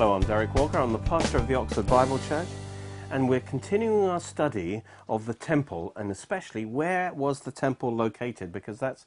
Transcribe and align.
Hello, 0.00 0.14
I'm 0.14 0.22
Derek 0.22 0.54
Walker. 0.54 0.78
I'm 0.78 0.94
the 0.94 0.98
pastor 0.98 1.36
of 1.36 1.46
the 1.46 1.56
Oxford 1.56 1.86
Bible 1.86 2.18
Church, 2.26 2.48
and 3.10 3.28
we're 3.28 3.40
continuing 3.40 4.08
our 4.08 4.18
study 4.18 4.80
of 5.10 5.26
the 5.26 5.34
temple, 5.34 5.92
and 5.94 6.10
especially 6.10 6.64
where 6.64 7.12
was 7.12 7.40
the 7.40 7.52
temple 7.52 7.94
located, 7.94 8.50
because 8.50 8.78
that's 8.78 9.04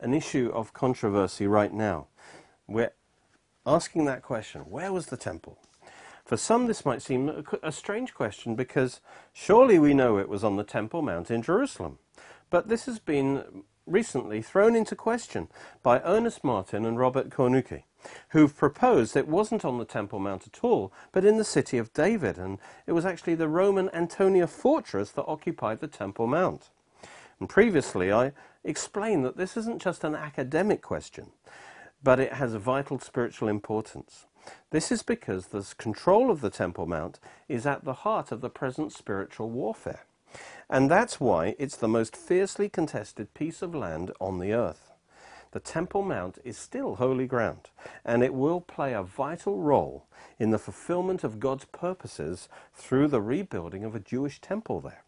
an 0.00 0.12
issue 0.12 0.50
of 0.52 0.74
controversy 0.74 1.46
right 1.46 1.72
now. 1.72 2.08
We're 2.68 2.92
asking 3.64 4.04
that 4.04 4.20
question 4.20 4.60
where 4.68 4.92
was 4.92 5.06
the 5.06 5.16
temple? 5.16 5.56
For 6.26 6.36
some, 6.36 6.66
this 6.66 6.84
might 6.84 7.00
seem 7.00 7.46
a, 7.62 7.72
strange 7.72 8.12
question 8.12 8.54
because 8.54 9.00
surely 9.32 9.78
we 9.78 9.94
know 9.94 10.18
it 10.18 10.28
was 10.28 10.44
on 10.44 10.56
the 10.56 10.62
Temple 10.62 11.00
Mount 11.00 11.30
in 11.30 11.40
Jerusalem. 11.40 12.00
But 12.50 12.68
this 12.68 12.84
has 12.84 12.98
been 12.98 13.64
recently 13.86 14.42
thrown 14.42 14.74
into 14.74 14.96
question 14.96 15.48
by 15.82 16.00
Ernest 16.00 16.42
Martin 16.42 16.84
and 16.84 16.98
Robert 16.98 17.30
Cornuke 17.30 17.82
who've 18.30 18.56
proposed 18.56 19.16
it 19.16 19.28
wasn't 19.28 19.64
on 19.64 19.78
the 19.78 19.84
Temple 19.84 20.18
Mount 20.18 20.46
at 20.46 20.62
all, 20.62 20.92
but 21.12 21.24
in 21.24 21.36
the 21.36 21.44
city 21.44 21.78
of 21.78 21.92
David, 21.92 22.38
and 22.38 22.58
it 22.86 22.92
was 22.92 23.06
actually 23.06 23.34
the 23.34 23.48
Roman 23.48 23.88
Antonia 23.94 24.46
fortress 24.46 25.10
that 25.12 25.24
occupied 25.26 25.80
the 25.80 25.88
Temple 25.88 26.26
Mount. 26.26 26.70
And 27.40 27.48
previously, 27.48 28.12
I 28.12 28.32
explained 28.62 29.24
that 29.24 29.36
this 29.36 29.56
isn't 29.56 29.82
just 29.82 30.04
an 30.04 30.14
academic 30.14 30.82
question, 30.82 31.30
but 32.02 32.20
it 32.20 32.34
has 32.34 32.54
a 32.54 32.58
vital 32.58 32.98
spiritual 32.98 33.48
importance. 33.48 34.26
This 34.70 34.92
is 34.92 35.02
because 35.02 35.46
the 35.46 35.66
control 35.78 36.30
of 36.30 36.40
the 36.40 36.50
Temple 36.50 36.86
Mount 36.86 37.18
is 37.48 37.66
at 37.66 37.84
the 37.84 37.94
heart 37.94 38.30
of 38.30 38.40
the 38.40 38.50
present 38.50 38.92
spiritual 38.92 39.50
warfare. 39.50 40.04
And 40.68 40.90
that's 40.90 41.20
why 41.20 41.54
it's 41.58 41.76
the 41.76 41.88
most 41.88 42.16
fiercely 42.16 42.68
contested 42.68 43.34
piece 43.34 43.62
of 43.62 43.74
land 43.74 44.10
on 44.20 44.38
the 44.38 44.52
earth 44.52 44.94
the 45.54 45.60
Temple 45.60 46.02
Mount 46.02 46.38
is 46.42 46.58
still 46.58 46.96
holy 46.96 47.28
ground, 47.28 47.70
and 48.04 48.24
it 48.24 48.34
will 48.34 48.60
play 48.60 48.92
a 48.92 49.04
vital 49.04 49.60
role 49.60 50.04
in 50.36 50.50
the 50.50 50.58
fulfillment 50.58 51.22
of 51.22 51.38
God's 51.38 51.64
purposes 51.66 52.48
through 52.74 53.06
the 53.06 53.22
rebuilding 53.22 53.84
of 53.84 53.94
a 53.94 54.00
Jewish 54.00 54.40
temple 54.40 54.80
there. 54.80 55.04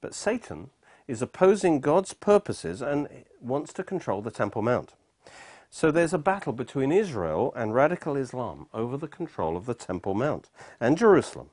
But 0.00 0.14
Satan 0.14 0.70
is 1.06 1.22
opposing 1.22 1.78
God's 1.78 2.12
purposes 2.12 2.82
and 2.82 3.08
wants 3.40 3.72
to 3.74 3.84
control 3.84 4.20
the 4.20 4.32
Temple 4.32 4.62
Mount. 4.62 4.94
So 5.70 5.92
there's 5.92 6.14
a 6.14 6.18
battle 6.18 6.52
between 6.52 6.90
Israel 6.90 7.52
and 7.54 7.72
radical 7.72 8.16
Islam 8.16 8.66
over 8.74 8.96
the 8.96 9.06
control 9.06 9.56
of 9.56 9.66
the 9.66 9.74
Temple 9.74 10.14
Mount 10.14 10.50
and 10.80 10.98
Jerusalem, 10.98 11.50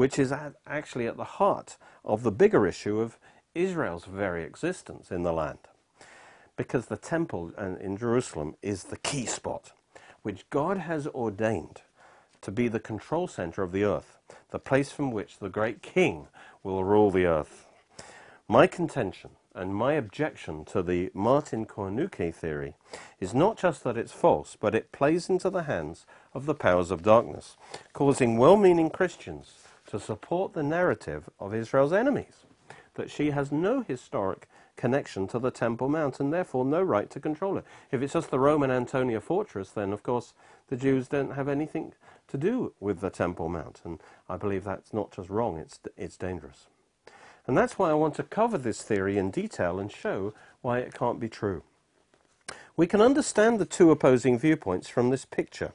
which 0.00 0.18
is 0.18 0.32
actually 0.66 1.06
at 1.06 1.18
the 1.18 1.36
heart 1.36 1.76
of 2.06 2.22
the 2.22 2.32
bigger 2.32 2.66
issue 2.66 3.00
of 3.00 3.18
Israel's 3.54 4.06
very 4.06 4.44
existence 4.44 5.10
in 5.10 5.24
the 5.24 5.32
land 5.32 5.58
because 6.56 6.86
the 6.86 6.96
temple 6.96 7.52
in 7.78 7.98
Jerusalem 7.98 8.54
is 8.62 8.84
the 8.84 8.96
key 8.96 9.26
spot, 9.26 9.72
which 10.22 10.48
God 10.48 10.78
has 10.78 11.06
ordained 11.08 11.82
to 12.40 12.50
be 12.50 12.66
the 12.66 12.80
control 12.80 13.28
center 13.28 13.62
of 13.62 13.72
the 13.72 13.84
earth, 13.84 14.16
the 14.52 14.58
place 14.58 14.90
from 14.90 15.10
which 15.10 15.38
the 15.38 15.50
great 15.50 15.82
king 15.82 16.28
will 16.62 16.82
rule 16.82 17.10
the 17.10 17.26
earth. 17.26 17.66
My 18.48 18.66
contention 18.66 19.32
and 19.54 19.74
my 19.74 19.92
objection 19.92 20.64
to 20.64 20.82
the 20.82 21.10
Martin 21.12 21.66
Cornuke 21.66 22.34
theory 22.34 22.74
is 23.20 23.34
not 23.34 23.58
just 23.58 23.84
that 23.84 23.98
it's 23.98 24.12
false, 24.12 24.56
but 24.58 24.74
it 24.74 24.92
plays 24.92 25.28
into 25.28 25.50
the 25.50 25.64
hands 25.64 26.06
of 26.32 26.46
the 26.46 26.54
powers 26.54 26.90
of 26.90 27.02
darkness, 27.02 27.58
causing 27.92 28.38
well-meaning 28.38 28.88
Christians 28.88 29.59
to 29.90 30.00
support 30.00 30.52
the 30.52 30.62
narrative 30.62 31.28
of 31.38 31.54
Israel's 31.54 31.92
enemies, 31.92 32.46
that 32.94 33.10
she 33.10 33.30
has 33.30 33.50
no 33.50 33.82
historic 33.82 34.48
connection 34.76 35.26
to 35.28 35.38
the 35.38 35.50
Temple 35.50 35.88
Mount 35.88 36.20
and 36.20 36.32
therefore 36.32 36.64
no 36.64 36.82
right 36.82 37.10
to 37.10 37.20
control 37.20 37.58
it. 37.58 37.64
If 37.90 38.00
it's 38.00 38.14
just 38.14 38.30
the 38.30 38.38
Roman 38.38 38.70
Antonia 38.70 39.20
fortress, 39.20 39.70
then 39.70 39.92
of 39.92 40.02
course 40.02 40.32
the 40.68 40.76
Jews 40.76 41.08
don't 41.08 41.34
have 41.34 41.48
anything 41.48 41.92
to 42.28 42.38
do 42.38 42.72
with 42.80 43.00
the 43.00 43.10
Temple 43.10 43.48
Mount. 43.48 43.80
And 43.84 44.00
I 44.28 44.36
believe 44.36 44.64
that's 44.64 44.94
not 44.94 45.10
just 45.10 45.28
wrong, 45.28 45.58
it's, 45.58 45.78
it's 45.96 46.16
dangerous. 46.16 46.68
And 47.46 47.58
that's 47.58 47.78
why 47.78 47.90
I 47.90 47.94
want 47.94 48.14
to 48.14 48.22
cover 48.22 48.58
this 48.58 48.82
theory 48.82 49.18
in 49.18 49.30
detail 49.30 49.78
and 49.80 49.90
show 49.90 50.32
why 50.62 50.78
it 50.78 50.94
can't 50.94 51.18
be 51.18 51.28
true. 51.28 51.62
We 52.76 52.86
can 52.86 53.00
understand 53.00 53.58
the 53.58 53.66
two 53.66 53.90
opposing 53.90 54.38
viewpoints 54.38 54.88
from 54.88 55.10
this 55.10 55.24
picture. 55.24 55.72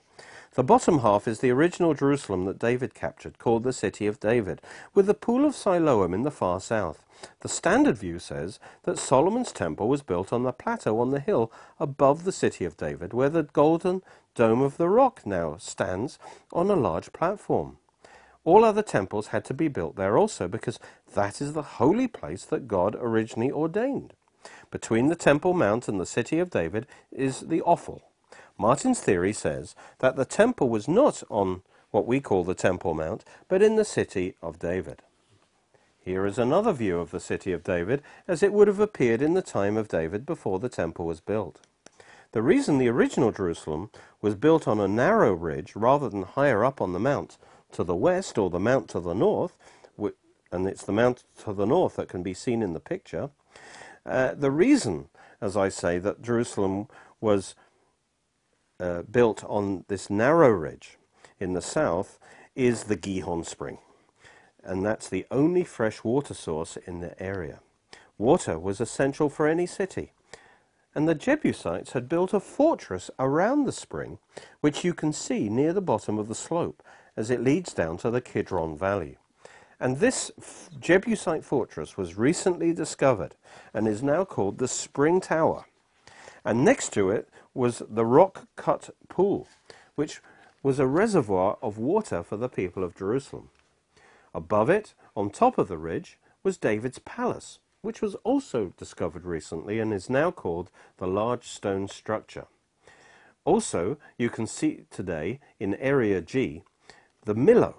The 0.56 0.64
bottom 0.64 1.00
half 1.00 1.28
is 1.28 1.40
the 1.40 1.52
original 1.52 1.94
Jerusalem 1.94 2.46
that 2.46 2.60
David 2.60 2.94
captured, 2.94 3.40
called 3.40 3.64
the 3.64 3.74
City 3.74 4.08
of 4.08 4.22
David, 4.22 4.62
with 4.94 5.06
the 5.06 5.14
Pool 5.14 5.44
of 5.44 5.54
Siloam 5.54 6.14
in 6.14 6.22
the 6.22 6.32
far 6.32 6.62
south. 6.62 7.04
The 7.42 7.50
standard 7.50 7.98
view 7.98 8.20
says 8.20 8.58
that 8.84 8.98
Solomon's 8.98 9.52
temple 9.52 9.90
was 9.90 10.02
built 10.02 10.32
on 10.32 10.44
the 10.44 10.54
plateau 10.54 11.02
on 11.02 11.12
the 11.12 11.20
hill 11.20 11.52
above 11.78 12.24
the 12.24 12.32
City 12.32 12.64
of 12.64 12.78
David, 12.78 13.12
where 13.12 13.28
the 13.28 13.44
golden 13.44 14.02
dome 14.34 14.62
of 14.62 14.78
the 14.78 14.88
rock 14.88 15.26
now 15.26 15.58
stands 15.58 16.18
on 16.54 16.72
a 16.72 16.76
large 16.78 17.12
platform. 17.12 17.76
All 18.46 18.64
other 18.64 18.82
temples 18.82 19.28
had 19.28 19.44
to 19.46 19.54
be 19.54 19.68
built 19.68 19.98
there 19.98 20.18
also, 20.18 20.48
because 20.48 20.80
that 21.16 21.42
is 21.42 21.52
the 21.52 21.64
holy 21.64 22.08
place 22.08 22.46
that 22.46 22.70
God 22.70 22.96
originally 22.98 23.52
ordained. 23.52 24.14
Between 24.72 25.08
the 25.08 25.18
Temple 25.18 25.54
Mount 25.54 25.90
and 25.90 26.00
the 26.00 26.06
City 26.06 26.40
of 26.40 26.50
David 26.50 26.88
is 27.12 27.42
the 27.42 27.62
Ophel, 27.66 28.04
Martin's 28.58 29.02
theory 29.02 29.34
says 29.34 29.76
that 30.00 30.16
the 30.16 30.26
temple 30.26 30.70
was 30.70 30.88
not 30.88 31.24
on 31.30 31.62
what 31.92 32.08
we 32.08 32.20
call 32.20 32.44
the 32.44 32.54
Temple 32.54 32.94
Mount, 32.94 33.24
but 33.48 33.62
in 33.62 33.76
the 33.76 33.86
city 33.86 34.36
of 34.42 34.60
David. 34.60 35.02
Here 36.00 36.26
is 36.26 36.38
another 36.38 36.72
view 36.72 37.00
of 37.00 37.12
the 37.12 37.20
city 37.20 37.52
of 37.52 37.64
David 37.64 38.02
as 38.28 38.44
it 38.44 38.54
would 38.54 38.68
have 38.68 38.80
appeared 38.80 39.22
in 39.22 39.34
the 39.34 39.42
time 39.42 39.76
of 39.76 39.88
David 39.88 40.26
before 40.26 40.60
the 40.60 40.70
temple 40.70 41.06
was 41.06 41.20
built. 41.20 41.62
The 42.32 42.44
reason 42.44 42.78
the 42.78 42.90
original 42.90 43.32
Jerusalem 43.32 43.90
was 44.22 44.36
built 44.36 44.68
on 44.68 44.80
a 44.80 44.88
narrow 44.88 45.34
ridge 45.34 45.76
rather 45.76 46.10
than 46.10 46.24
higher 46.24 46.64
up 46.64 46.82
on 46.82 46.94
the 46.94 47.00
mount 47.00 47.38
to 47.72 47.84
the 47.84 47.96
west 47.96 48.38
or 48.38 48.50
the 48.50 48.60
mount 48.60 48.90
to 48.90 49.00
the 49.00 49.16
north, 49.16 49.58
and 50.52 50.68
it's 50.68 50.84
the 50.84 50.92
mount 50.92 51.24
to 51.44 51.54
the 51.54 51.66
north 51.66 51.96
that 51.96 52.08
can 52.08 52.24
be 52.24 52.34
seen 52.34 52.62
in 52.62 52.74
the 52.74 52.80
picture, 52.80 53.30
uh, 54.06 54.34
the 54.36 54.52
reason, 54.52 55.10
as 55.42 55.58
I 55.58 55.70
say, 55.70 55.98
that 56.00 56.22
Jerusalem 56.22 56.88
was 57.20 57.56
uh, 58.80 59.04
built 59.04 59.44
on 59.46 59.86
this 59.88 60.10
narrow 60.10 60.50
ridge 60.50 60.98
in 61.40 61.54
the 61.54 61.62
south 61.62 62.20
is 62.56 62.84
the 62.84 62.96
Gihon 62.96 63.44
Spring. 63.44 63.78
And 64.64 64.86
that's 64.86 65.10
the 65.10 65.26
only 65.30 65.64
fresh 65.64 66.04
water 66.04 66.34
source 66.34 66.78
in 66.88 67.00
the 67.00 67.22
area. 67.22 67.60
Water 68.18 68.58
was 68.58 68.82
essential 68.82 69.30
for 69.30 69.48
any 69.48 69.66
city. 69.66 70.12
And 70.96 71.08
the 71.08 71.16
Jebusites 71.16 71.92
had 71.92 72.08
built 72.08 72.34
a 72.34 72.40
fortress 72.40 73.12
around 73.20 73.66
the 73.66 73.74
spring, 73.74 74.18
which 74.62 74.86
you 74.86 74.94
can 74.94 75.12
see 75.12 75.50
near 75.50 75.74
the 75.74 75.82
bottom 75.82 76.18
of 76.18 76.30
the 76.30 76.36
slope 76.36 76.82
as 77.18 77.30
it 77.30 77.44
leads 77.44 77.74
down 77.74 77.98
to 77.98 78.10
the 78.10 78.22
Kidron 78.22 78.78
Valley. 78.78 79.18
And 79.80 80.00
this 80.00 80.32
Jebusite 80.80 81.44
fortress 81.44 81.98
was 81.98 82.18
recently 82.18 82.72
discovered 82.72 83.36
and 83.74 83.88
is 83.88 84.02
now 84.02 84.24
called 84.24 84.58
the 84.58 84.70
Spring 84.70 85.20
Tower. 85.20 85.66
And 86.46 86.64
next 86.64 86.94
to 86.94 87.10
it 87.10 87.30
was 87.56 87.82
the 87.90 88.06
rock 88.06 88.48
cut 88.56 88.92
pool, 89.10 89.48
which 89.96 90.22
was 90.62 90.78
a 90.78 90.86
reservoir 90.86 91.58
of 91.62 91.78
water 91.78 92.22
for 92.22 92.38
the 92.38 92.50
people 92.50 92.84
of 92.84 92.96
Jerusalem. 92.96 93.50
Above 94.34 94.70
it, 94.70 94.94
on 95.16 95.30
top 95.30 95.58
of 95.58 95.68
the 95.68 95.78
ridge, 95.78 96.20
was 96.44 96.58
David's 96.58 97.00
palace, 97.00 97.60
which 97.82 98.02
was 98.02 98.16
also 98.24 98.74
discovered 98.78 99.26
recently 99.26 99.80
and 99.80 99.94
is 99.94 100.10
now 100.10 100.30
called 100.30 100.70
the 100.98 101.08
large 101.08 101.48
stone 101.48 101.88
structure. 101.88 102.46
Also, 103.46 103.98
you 104.18 104.30
can 104.30 104.46
see 104.46 104.86
today 104.90 105.40
in 105.60 105.76
Area 105.76 106.20
G 106.20 106.64
the 107.24 107.36
Millo, 107.36 107.76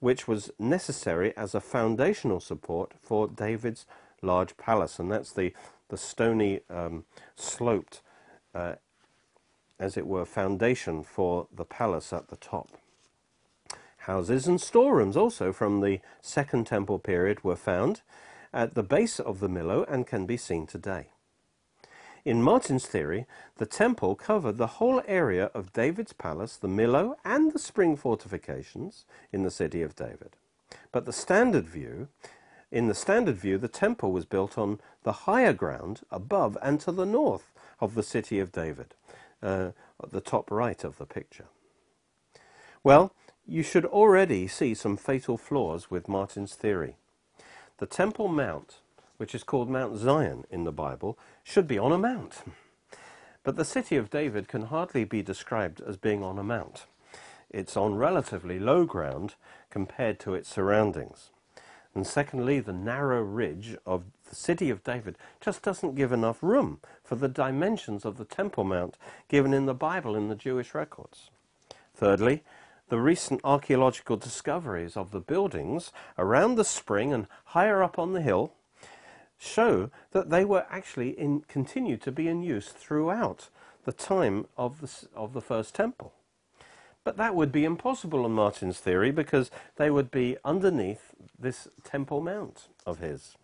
which 0.00 0.26
was 0.26 0.50
necessary 0.58 1.36
as 1.36 1.54
a 1.54 1.60
foundational 1.60 2.40
support 2.40 2.92
for 3.00 3.28
David's 3.28 3.86
large 4.22 4.56
palace, 4.56 4.98
and 4.98 5.10
that's 5.10 5.32
the, 5.32 5.52
the 5.88 5.96
stony 5.96 6.60
um, 6.68 7.04
sloped 7.36 8.02
uh, 8.54 8.74
as 9.80 9.96
it 9.96 10.06
were, 10.06 10.24
foundation 10.24 11.02
for 11.02 11.48
the 11.52 11.64
palace 11.64 12.12
at 12.12 12.28
the 12.28 12.36
top. 12.36 12.68
Houses 14.04 14.46
and 14.46 14.60
storerooms 14.60 15.16
also 15.16 15.52
from 15.52 15.80
the 15.80 16.00
Second 16.20 16.66
Temple 16.66 16.98
period 16.98 17.42
were 17.42 17.56
found 17.56 18.02
at 18.52 18.74
the 18.74 18.82
base 18.82 19.18
of 19.18 19.40
the 19.40 19.48
Millo 19.48 19.84
and 19.88 20.06
can 20.06 20.26
be 20.26 20.36
seen 20.36 20.66
today. 20.66 21.06
In 22.24 22.42
Martin's 22.42 22.86
theory, 22.86 23.26
the 23.56 23.66
temple 23.66 24.14
covered 24.14 24.58
the 24.58 24.66
whole 24.78 25.02
area 25.06 25.46
of 25.54 25.72
David's 25.72 26.12
palace, 26.12 26.56
the 26.56 26.68
Millo, 26.68 27.14
and 27.24 27.52
the 27.52 27.58
spring 27.58 27.96
fortifications 27.96 29.06
in 29.32 29.42
the 29.42 29.50
city 29.50 29.80
of 29.80 29.96
David. 29.96 30.36
But 30.92 31.06
the 31.06 31.12
standard 31.14 31.66
view, 31.66 32.08
in 32.70 32.88
the 32.88 32.94
standard 32.94 33.36
view, 33.36 33.56
the 33.56 33.68
temple 33.68 34.12
was 34.12 34.26
built 34.26 34.58
on 34.58 34.80
the 35.02 35.12
higher 35.12 35.54
ground 35.54 36.02
above 36.10 36.58
and 36.60 36.78
to 36.80 36.92
the 36.92 37.06
north 37.06 37.52
of 37.80 37.94
the 37.94 38.02
city 38.02 38.38
of 38.38 38.52
David 38.52 38.94
uh, 39.42 39.70
at 40.02 40.10
the 40.10 40.20
top 40.20 40.50
right 40.50 40.82
of 40.84 40.98
the 40.98 41.06
picture. 41.06 41.46
Well, 42.82 43.12
you 43.46 43.62
should 43.62 43.84
already 43.84 44.46
see 44.46 44.74
some 44.74 44.96
fatal 44.96 45.36
flaws 45.36 45.90
with 45.90 46.08
Martin's 46.08 46.54
theory. 46.54 46.96
The 47.78 47.86
Temple 47.86 48.28
Mount, 48.28 48.80
which 49.16 49.34
is 49.34 49.42
called 49.42 49.68
Mount 49.68 49.96
Zion 49.96 50.44
in 50.50 50.64
the 50.64 50.72
Bible, 50.72 51.18
should 51.42 51.66
be 51.66 51.78
on 51.78 51.92
a 51.92 51.98
mount. 51.98 52.42
But 53.42 53.56
the 53.56 53.64
city 53.64 53.96
of 53.96 54.10
David 54.10 54.48
can 54.48 54.66
hardly 54.66 55.04
be 55.04 55.22
described 55.22 55.80
as 55.80 55.96
being 55.96 56.22
on 56.22 56.38
a 56.38 56.42
mount. 56.42 56.86
it's 57.50 57.76
on 57.76 57.96
relatively 57.96 58.58
low 58.58 58.84
ground 58.84 59.34
compared 59.70 60.18
to 60.20 60.34
its 60.34 60.48
surroundings. 60.48 61.30
And 61.94 62.06
secondly, 62.06 62.60
the 62.60 62.72
narrow 62.72 63.22
ridge 63.22 63.76
of 63.84 64.04
the 64.30 64.36
city 64.36 64.70
of 64.70 64.82
David 64.82 65.18
just 65.40 65.62
doesn't 65.62 65.96
give 65.96 66.12
enough 66.12 66.42
room 66.42 66.80
for 67.04 67.16
the 67.16 67.28
dimensions 67.28 68.04
of 68.04 68.16
the 68.16 68.24
Temple 68.24 68.64
Mount 68.64 68.96
given 69.28 69.52
in 69.52 69.66
the 69.66 69.74
Bible 69.74 70.16
in 70.16 70.28
the 70.28 70.34
Jewish 70.34 70.74
records. 70.74 71.30
Thirdly, 71.94 72.42
the 72.88 72.98
recent 72.98 73.40
archaeological 73.44 74.16
discoveries 74.16 74.96
of 74.96 75.10
the 75.10 75.20
buildings 75.20 75.92
around 76.16 76.54
the 76.54 76.64
spring 76.64 77.12
and 77.12 77.26
higher 77.46 77.82
up 77.82 77.98
on 77.98 78.12
the 78.12 78.22
hill 78.22 78.52
show 79.38 79.90
that 80.12 80.30
they 80.30 80.44
were 80.44 80.66
actually 80.70 81.10
in, 81.10 81.40
continued 81.42 82.02
to 82.02 82.12
be 82.12 82.28
in 82.28 82.42
use 82.42 82.68
throughout 82.68 83.48
the 83.84 83.92
time 83.92 84.46
of 84.56 84.80
the, 84.80 85.08
of 85.14 85.32
the 85.32 85.40
first 85.40 85.74
temple. 85.74 86.12
But 87.02 87.16
that 87.16 87.34
would 87.34 87.50
be 87.50 87.64
impossible 87.64 88.26
in 88.26 88.32
Martin's 88.32 88.78
theory 88.78 89.10
because 89.10 89.50
they 89.76 89.90
would 89.90 90.10
be 90.10 90.36
underneath 90.44 91.14
this 91.38 91.68
Temple 91.82 92.20
Mount 92.20 92.68
of 92.84 92.98
his. 92.98 93.36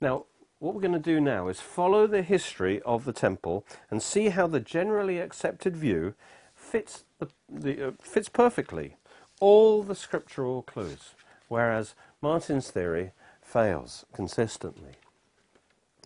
Now, 0.00 0.24
what 0.58 0.74
we're 0.74 0.80
going 0.80 0.92
to 0.92 0.98
do 0.98 1.20
now 1.20 1.48
is 1.48 1.60
follow 1.60 2.06
the 2.06 2.22
history 2.22 2.80
of 2.82 3.04
the 3.04 3.12
temple 3.12 3.64
and 3.90 4.02
see 4.02 4.30
how 4.30 4.46
the 4.46 4.60
generally 4.60 5.18
accepted 5.18 5.76
view 5.76 6.14
fits, 6.54 7.04
the, 7.18 7.28
the, 7.48 7.88
uh, 7.88 7.90
fits 8.00 8.28
perfectly 8.28 8.96
all 9.40 9.82
the 9.82 9.94
scriptural 9.94 10.62
clues, 10.62 11.14
whereas 11.48 11.94
Martin's 12.22 12.70
theory 12.70 13.12
fails 13.42 14.06
consistently. 14.14 14.92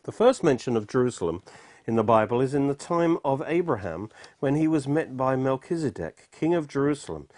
The 0.04 0.12
first 0.12 0.42
mention 0.42 0.76
of 0.76 0.88
Jerusalem 0.88 1.42
in 1.86 1.96
the 1.96 2.04
Bible 2.04 2.40
is 2.40 2.54
in 2.54 2.66
the 2.66 2.74
time 2.74 3.18
of 3.24 3.42
Abraham 3.46 4.10
when 4.40 4.56
he 4.56 4.66
was 4.66 4.88
met 4.88 5.16
by 5.16 5.36
Melchizedek, 5.36 6.28
king 6.32 6.54
of 6.54 6.66
Jerusalem, 6.68 7.28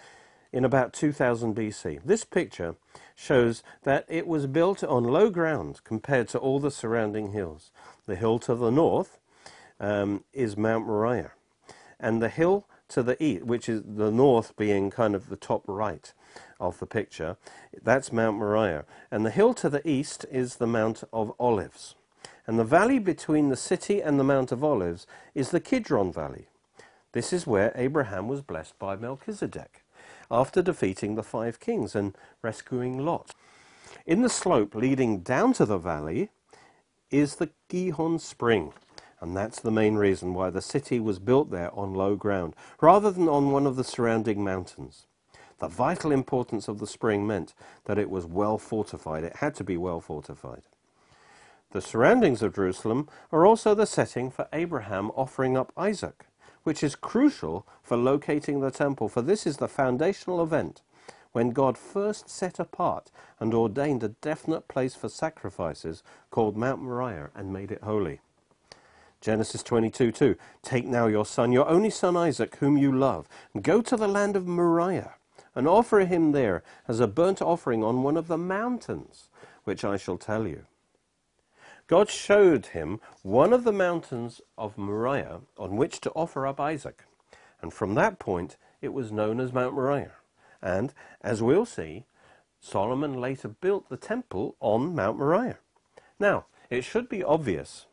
in 0.51 0.65
about 0.65 0.93
2000 0.93 1.55
BC. 1.55 2.01
This 2.03 2.25
picture 2.25 2.75
shows 3.21 3.61
that 3.83 4.05
it 4.07 4.25
was 4.25 4.47
built 4.47 4.83
on 4.83 5.03
low 5.03 5.29
ground 5.29 5.81
compared 5.83 6.27
to 6.29 6.39
all 6.39 6.59
the 6.59 6.71
surrounding 6.71 7.31
hills. 7.33 7.71
The 8.07 8.15
hill 8.15 8.39
to 8.39 8.55
the 8.55 8.71
north 8.71 9.19
um, 9.79 10.23
is 10.33 10.57
Mount 10.57 10.87
Moriah, 10.87 11.31
and 11.99 12.21
the 12.21 12.29
hill 12.29 12.65
to 12.89 13.03
the 13.03 13.21
east, 13.23 13.43
which 13.45 13.69
is 13.69 13.83
the 13.85 14.11
north 14.11 14.55
being 14.57 14.89
kind 14.89 15.13
of 15.13 15.29
the 15.29 15.35
top 15.35 15.63
right 15.67 16.13
of 16.59 16.79
the 16.79 16.85
picture, 16.87 17.37
that's 17.81 18.11
Mount 18.11 18.37
Moriah. 18.37 18.85
And 19.11 19.25
the 19.25 19.31
hill 19.31 19.53
to 19.55 19.69
the 19.69 19.87
east 19.87 20.25
is 20.31 20.55
the 20.55 20.67
Mount 20.67 21.03
of 21.13 21.31
Olives. 21.39 21.95
And 22.47 22.57
the 22.57 22.63
valley 22.63 22.99
between 22.99 23.49
the 23.49 23.55
city 23.55 24.01
and 24.01 24.19
the 24.19 24.23
Mount 24.23 24.51
of 24.51 24.63
Olives 24.63 25.05
is 25.35 25.51
the 25.51 25.59
Kidron 25.59 26.11
Valley. 26.11 26.47
This 27.13 27.31
is 27.31 27.47
where 27.47 27.71
Abraham 27.75 28.27
was 28.27 28.41
blessed 28.41 28.77
by 28.79 28.95
Melchizedek 28.95 29.80
after 30.31 30.61
defeating 30.61 31.15
the 31.15 31.23
five 31.23 31.59
kings 31.59 31.93
and 31.93 32.17
rescuing 32.41 32.97
Lot. 33.05 33.35
In 34.05 34.21
the 34.21 34.29
slope 34.29 34.73
leading 34.73 35.19
down 35.19 35.53
to 35.53 35.65
the 35.65 35.77
valley 35.77 36.29
is 37.11 37.35
the 37.35 37.49
Gihon 37.69 38.17
Spring, 38.17 38.73
and 39.19 39.35
that's 39.35 39.59
the 39.59 39.69
main 39.69 39.95
reason 39.95 40.33
why 40.33 40.49
the 40.49 40.61
city 40.61 40.99
was 40.99 41.19
built 41.19 41.51
there 41.51 41.69
on 41.75 41.93
low 41.93 42.15
ground, 42.15 42.55
rather 42.81 43.11
than 43.11 43.27
on 43.27 43.51
one 43.51 43.67
of 43.67 43.75
the 43.75 43.83
surrounding 43.83 44.43
mountains. 44.43 45.05
The 45.59 45.67
vital 45.67 46.11
importance 46.11 46.67
of 46.67 46.79
the 46.79 46.87
spring 46.87 47.27
meant 47.27 47.53
that 47.85 47.99
it 47.99 48.09
was 48.09 48.25
well 48.25 48.57
fortified. 48.57 49.23
It 49.23 49.35
had 49.35 49.53
to 49.55 49.63
be 49.63 49.77
well 49.77 50.01
fortified. 50.01 50.63
The 51.71 51.81
surroundings 51.81 52.41
of 52.41 52.55
Jerusalem 52.55 53.07
are 53.31 53.45
also 53.45 53.75
the 53.75 53.85
setting 53.85 54.31
for 54.31 54.47
Abraham 54.51 55.11
offering 55.11 55.55
up 55.55 55.71
Isaac, 55.77 56.25
which 56.63 56.83
is 56.83 56.95
crucial 56.95 57.65
for 57.81 57.97
locating 57.97 58.59
the 58.59 58.71
temple, 58.71 59.09
for 59.09 59.21
this 59.21 59.45
is 59.45 59.57
the 59.57 59.67
foundational 59.67 60.41
event 60.41 60.81
when 61.31 61.51
God 61.51 61.77
first 61.77 62.29
set 62.29 62.59
apart 62.59 63.09
and 63.39 63.53
ordained 63.53 64.03
a 64.03 64.09
definite 64.09 64.67
place 64.67 64.95
for 64.95 65.09
sacrifices 65.09 66.03
called 66.29 66.57
Mount 66.57 66.81
Moriah 66.81 67.29
and 67.35 67.53
made 67.53 67.71
it 67.71 67.83
holy. 67.83 68.19
Genesis 69.21 69.63
22 69.63 70.11
2 70.11 70.35
Take 70.61 70.85
now 70.85 71.07
your 71.07 71.25
son, 71.25 71.51
your 71.51 71.67
only 71.69 71.89
son 71.89 72.17
Isaac, 72.17 72.55
whom 72.55 72.77
you 72.77 72.91
love, 72.91 73.27
and 73.53 73.63
go 73.63 73.81
to 73.81 73.95
the 73.95 74.07
land 74.07 74.35
of 74.35 74.47
Moriah, 74.47 75.13
and 75.53 75.67
offer 75.67 75.99
him 75.99 76.31
there 76.31 76.63
as 76.87 76.99
a 76.99 77.07
burnt 77.07 77.41
offering 77.41 77.83
on 77.83 78.03
one 78.03 78.17
of 78.17 78.27
the 78.27 78.37
mountains, 78.37 79.29
which 79.63 79.85
I 79.85 79.95
shall 79.95 80.17
tell 80.17 80.47
you. 80.47 80.65
God 81.91 82.09
showed 82.09 82.67
him 82.67 83.01
one 83.21 83.51
of 83.51 83.65
the 83.65 83.73
mountains 83.73 84.39
of 84.57 84.77
Moriah 84.77 85.41
on 85.57 85.75
which 85.75 85.99
to 85.99 86.11
offer 86.11 86.47
up 86.47 86.57
Isaac. 86.57 87.03
And 87.61 87.73
from 87.73 87.95
that 87.95 88.17
point, 88.17 88.55
it 88.81 88.93
was 88.93 89.11
known 89.11 89.41
as 89.41 89.51
Mount 89.51 89.75
Moriah. 89.75 90.13
And, 90.61 90.93
as 91.19 91.43
we'll 91.43 91.65
see, 91.65 92.05
Solomon 92.61 93.19
later 93.19 93.49
built 93.49 93.89
the 93.89 93.97
temple 93.97 94.55
on 94.61 94.95
Mount 94.95 95.17
Moriah. 95.17 95.57
Now, 96.17 96.45
it 96.69 96.85
should 96.85 97.09
be 97.09 97.25
obvious 97.25 97.87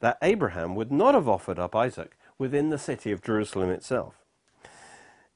that 0.00 0.18
Abraham 0.20 0.74
would 0.74 0.92
not 0.92 1.14
have 1.14 1.26
offered 1.26 1.58
up 1.58 1.74
Isaac 1.74 2.18
within 2.36 2.68
the 2.68 2.76
city 2.76 3.12
of 3.12 3.22
Jerusalem 3.22 3.70
itself. 3.70 4.26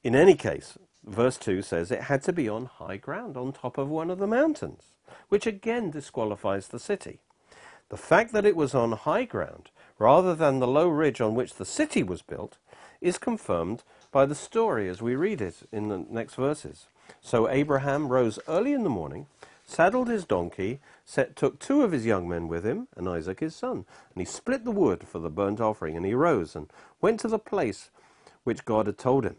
In 0.04 0.14
any 0.14 0.34
case, 0.34 0.76
verse 1.02 1.38
2 1.38 1.62
says 1.62 1.90
it 1.90 2.02
had 2.02 2.22
to 2.24 2.32
be 2.34 2.46
on 2.46 2.66
high 2.66 2.98
ground, 2.98 3.38
on 3.38 3.52
top 3.52 3.78
of 3.78 3.88
one 3.88 4.10
of 4.10 4.18
the 4.18 4.26
mountains, 4.26 4.96
which 5.30 5.46
again 5.46 5.90
disqualifies 5.90 6.68
the 6.68 6.78
city. 6.78 7.20
The 7.92 7.98
fact 7.98 8.32
that 8.32 8.46
it 8.46 8.56
was 8.56 8.74
on 8.74 8.92
high 8.92 9.26
ground, 9.26 9.68
rather 9.98 10.34
than 10.34 10.60
the 10.60 10.66
low 10.66 10.88
ridge 10.88 11.20
on 11.20 11.34
which 11.34 11.56
the 11.56 11.66
city 11.66 12.02
was 12.02 12.22
built, 12.22 12.56
is 13.02 13.18
confirmed 13.18 13.82
by 14.10 14.24
the 14.24 14.34
story 14.34 14.88
as 14.88 15.02
we 15.02 15.14
read 15.14 15.42
it 15.42 15.68
in 15.70 15.88
the 15.88 15.98
next 15.98 16.36
verses. 16.36 16.86
So 17.20 17.50
Abraham 17.50 18.08
rose 18.08 18.38
early 18.48 18.72
in 18.72 18.82
the 18.82 18.88
morning, 18.88 19.26
saddled 19.66 20.08
his 20.08 20.24
donkey, 20.24 20.80
set, 21.04 21.36
took 21.36 21.58
two 21.58 21.82
of 21.82 21.92
his 21.92 22.06
young 22.06 22.26
men 22.26 22.48
with 22.48 22.64
him, 22.64 22.88
and 22.96 23.06
Isaac 23.06 23.40
his 23.40 23.54
son, 23.54 23.84
and 24.14 24.16
he 24.16 24.24
split 24.24 24.64
the 24.64 24.70
wood 24.70 25.06
for 25.06 25.18
the 25.18 25.28
burnt 25.28 25.60
offering, 25.60 25.94
and 25.94 26.06
he 26.06 26.14
rose 26.14 26.56
and 26.56 26.70
went 27.02 27.20
to 27.20 27.28
the 27.28 27.38
place 27.38 27.90
which 28.42 28.64
God 28.64 28.86
had 28.86 28.96
told 28.96 29.26
him. 29.26 29.36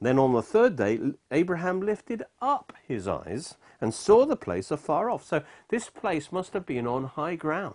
Then 0.00 0.16
on 0.16 0.32
the 0.32 0.42
third 0.42 0.76
day, 0.76 1.00
Abraham 1.32 1.80
lifted 1.80 2.22
up 2.40 2.72
his 2.86 3.08
eyes 3.08 3.56
and 3.80 3.92
saw 3.92 4.24
the 4.24 4.36
place 4.36 4.70
afar 4.70 5.10
off. 5.10 5.24
So 5.24 5.42
this 5.70 5.90
place 5.90 6.30
must 6.30 6.52
have 6.52 6.66
been 6.66 6.86
on 6.86 7.02
high 7.02 7.34
ground 7.34 7.74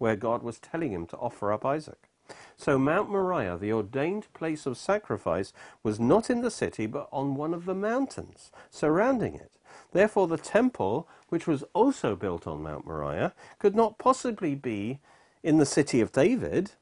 where 0.00 0.16
God 0.16 0.42
was 0.42 0.58
telling 0.58 0.92
him 0.92 1.06
to 1.06 1.16
offer 1.18 1.52
up 1.52 1.64
Isaac. 1.64 2.08
So 2.56 2.78
Mount 2.78 3.10
Moriah, 3.10 3.58
the 3.58 3.72
ordained 3.72 4.32
place 4.32 4.64
of 4.64 4.78
sacrifice, 4.78 5.52
was 5.82 6.00
not 6.00 6.30
in 6.30 6.40
the 6.40 6.50
city 6.50 6.86
but 6.86 7.08
on 7.12 7.34
one 7.34 7.52
of 7.52 7.66
the 7.66 7.74
mountains 7.74 8.50
surrounding 8.70 9.34
it. 9.34 9.52
Therefore, 9.92 10.26
the 10.26 10.38
temple, 10.38 11.08
which 11.28 11.46
was 11.46 11.64
also 11.74 12.16
built 12.16 12.46
on 12.46 12.62
Mount 12.62 12.86
Moriah, 12.86 13.34
could 13.58 13.74
not 13.74 13.98
possibly 13.98 14.54
be 14.54 15.00
in 15.42 15.58
the 15.58 15.66
city 15.66 16.00
of 16.00 16.12
David, 16.12 16.72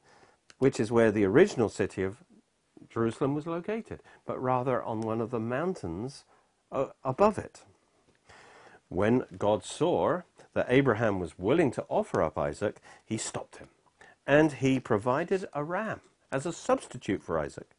which 0.59 0.79
is 0.79 0.93
where 0.93 1.11
the 1.11 1.25
original 1.25 1.69
city 1.69 2.03
of 2.03 2.19
Jerusalem 2.89 3.35
was 3.35 3.47
located, 3.47 4.03
but 4.27 4.41
rather 4.43 4.83
on 4.83 5.01
one 5.01 5.21
of 5.21 5.31
the 5.31 5.41
mountains 5.41 6.25
uh, 6.71 6.87
above 7.05 7.39
it. 7.39 7.63
When 8.88 9.25
God 9.37 9.64
saw 9.64 10.23
that 10.54 10.66
Abraham 10.68 11.18
was 11.21 11.38
willing 11.38 11.71
to 11.73 11.85
offer 11.88 12.23
up 12.23 12.38
Isaac, 12.38 12.80
he 13.04 13.16
stopped 13.16 13.59
him. 13.59 13.68
And 14.26 14.52
he 14.52 14.80
provided 14.80 15.47
a 15.52 15.62
ram 15.64 16.00
as 16.30 16.47
a 16.47 16.52
substitute 16.52 17.23
for 17.23 17.38
Isaac, 17.38 17.71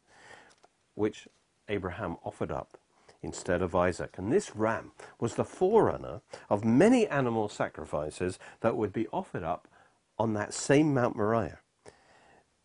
which 0.94 1.28
Abraham 1.68 2.16
offered 2.24 2.50
up 2.50 2.76
instead 3.22 3.62
of 3.62 3.74
Isaac. 3.74 4.14
And 4.16 4.32
this 4.32 4.56
ram 4.56 4.92
was 5.18 5.34
the 5.34 5.44
forerunner 5.44 6.20
of 6.48 6.64
many 6.64 7.06
animal 7.06 7.48
sacrifices 7.48 8.38
that 8.60 8.76
would 8.76 8.92
be 8.92 9.06
offered 9.08 9.44
up 9.44 9.68
on 10.18 10.34
that 10.34 10.54
same 10.54 10.94
Mount 10.94 11.16
Moriah 11.16 11.58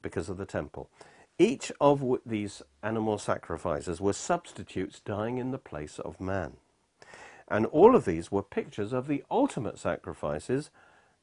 because 0.01 0.29
of 0.29 0.37
the 0.37 0.45
temple. 0.45 0.89
Each 1.37 1.71
of 1.81 2.03
these 2.25 2.61
animal 2.81 3.17
sacrifices 3.17 3.99
were 3.99 4.13
substitutes 4.13 4.99
dying 4.99 5.37
in 5.37 5.51
the 5.51 5.57
place 5.57 5.99
of 5.99 6.21
man. 6.21 6.57
And 7.47 7.65
all 7.67 7.95
of 7.95 8.05
these 8.05 8.31
were 8.31 8.41
pictures 8.41 8.91
of 8.93 9.07
the 9.07 9.23
ultimate 9.29 9.77
sacrifices 9.77 10.71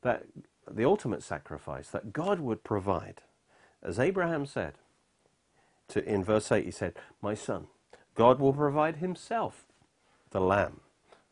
that 0.03 0.25
the 0.71 0.85
ultimate 0.85 1.23
sacrifice 1.23 1.89
that 1.89 2.13
God 2.13 2.41
would 2.41 2.63
provide. 2.63 3.23
As 3.83 3.99
Abraham 3.99 4.47
said 4.47 4.75
to, 5.89 6.05
in 6.05 6.23
verse 6.23 6.53
8, 6.53 6.65
he 6.65 6.71
said, 6.71 6.95
My 7.21 7.35
son, 7.35 7.67
God 8.15 8.39
will 8.39 8.53
provide 8.53 8.97
himself 8.97 9.65
the 10.31 10.41
lamb 10.41 10.81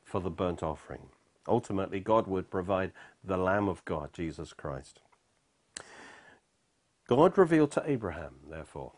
for 0.04 0.20
the 0.20 0.30
burnt 0.30 0.62
offering. 0.62 1.08
Ultimately, 1.46 2.00
God 2.00 2.26
would 2.26 2.50
provide 2.50 2.92
the 3.24 3.36
Lamb 3.36 3.68
of 3.68 3.84
God, 3.84 4.12
Jesus 4.12 4.52
Christ. 4.52 5.00
God 7.08 7.36
revealed 7.36 7.72
to 7.72 7.82
Abraham, 7.84 8.36
therefore, 8.48 8.92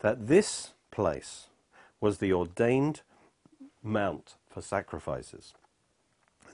that 0.00 0.26
this 0.26 0.72
place 0.90 1.48
was 2.00 2.18
the 2.18 2.32
ordained 2.32 3.02
mount 3.82 4.34
for 4.54 4.62
sacrifices. 4.62 5.54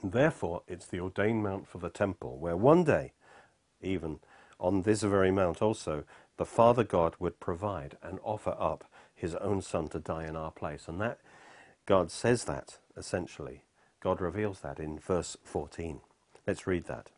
And 0.01 0.11
therefore, 0.11 0.63
it's 0.67 0.87
the 0.87 0.99
ordained 0.99 1.43
mount 1.43 1.67
for 1.67 1.77
the 1.77 1.91
temple, 1.91 2.37
where 2.37 2.57
one 2.57 2.83
day, 2.83 3.13
even 3.79 4.19
on 4.59 4.81
this 4.81 5.03
very 5.03 5.29
mount 5.29 5.61
also, 5.61 6.03
the 6.37 6.45
Father 6.45 6.83
God 6.83 7.15
would 7.19 7.39
provide 7.39 7.97
and 8.01 8.19
offer 8.23 8.55
up 8.59 8.89
his 9.13 9.35
own 9.35 9.61
Son 9.61 9.87
to 9.89 9.99
die 9.99 10.25
in 10.25 10.35
our 10.35 10.49
place. 10.49 10.87
And 10.87 10.99
that 10.99 11.19
God 11.85 12.09
says 12.09 12.45
that, 12.45 12.79
essentially. 12.97 13.61
God 13.99 14.19
reveals 14.19 14.61
that 14.61 14.79
in 14.79 14.97
verse 14.97 15.37
14. 15.43 16.01
Let's 16.47 16.65
read 16.65 16.85
that. 16.85 17.09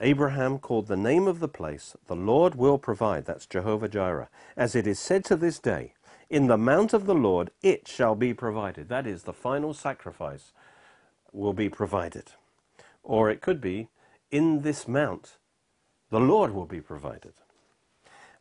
Abraham 0.00 0.58
called 0.58 0.88
the 0.88 0.96
name 0.96 1.26
of 1.26 1.40
the 1.40 1.48
place, 1.48 1.96
The 2.06 2.16
Lord 2.16 2.56
will 2.56 2.78
provide. 2.78 3.24
That's 3.24 3.46
Jehovah 3.46 3.88
Jireh. 3.88 4.28
As 4.56 4.74
it 4.74 4.86
is 4.86 4.98
said 4.98 5.24
to 5.26 5.36
this 5.36 5.58
day, 5.58 5.93
In 6.30 6.46
the 6.46 6.58
mount 6.58 6.92
of 6.92 7.06
the 7.06 7.14
Lord 7.14 7.50
it 7.62 7.86
shall 7.88 8.14
be 8.14 8.34
provided. 8.34 8.88
That 8.88 9.06
is, 9.06 9.22
the 9.22 9.32
final 9.32 9.74
sacrifice 9.74 10.52
will 11.32 11.52
be 11.52 11.68
provided. 11.68 12.32
Or 13.02 13.30
it 13.30 13.40
could 13.40 13.60
be, 13.60 13.88
In 14.30 14.62
this 14.62 14.88
mount 14.88 15.36
the 16.10 16.20
Lord 16.20 16.52
will 16.52 16.66
be 16.66 16.80
provided. 16.80 17.32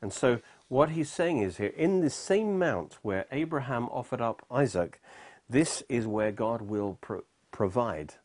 And 0.01 0.13
so 0.13 0.39
what 0.67 0.89
he's 0.89 1.11
saying 1.11 1.39
is 1.39 1.57
here, 1.57 1.73
in 1.75 2.01
the 2.01 2.09
same 2.09 2.59
mount 2.59 2.97
where 3.01 3.25
Abraham 3.31 3.85
offered 3.89 4.21
up 4.21 4.45
Isaac, 4.51 5.01
this 5.49 5.83
is 5.87 6.05
where 6.07 6.31
God 6.31 6.61
will 6.61 6.97
pro- 7.01 7.23
provide 7.51 8.15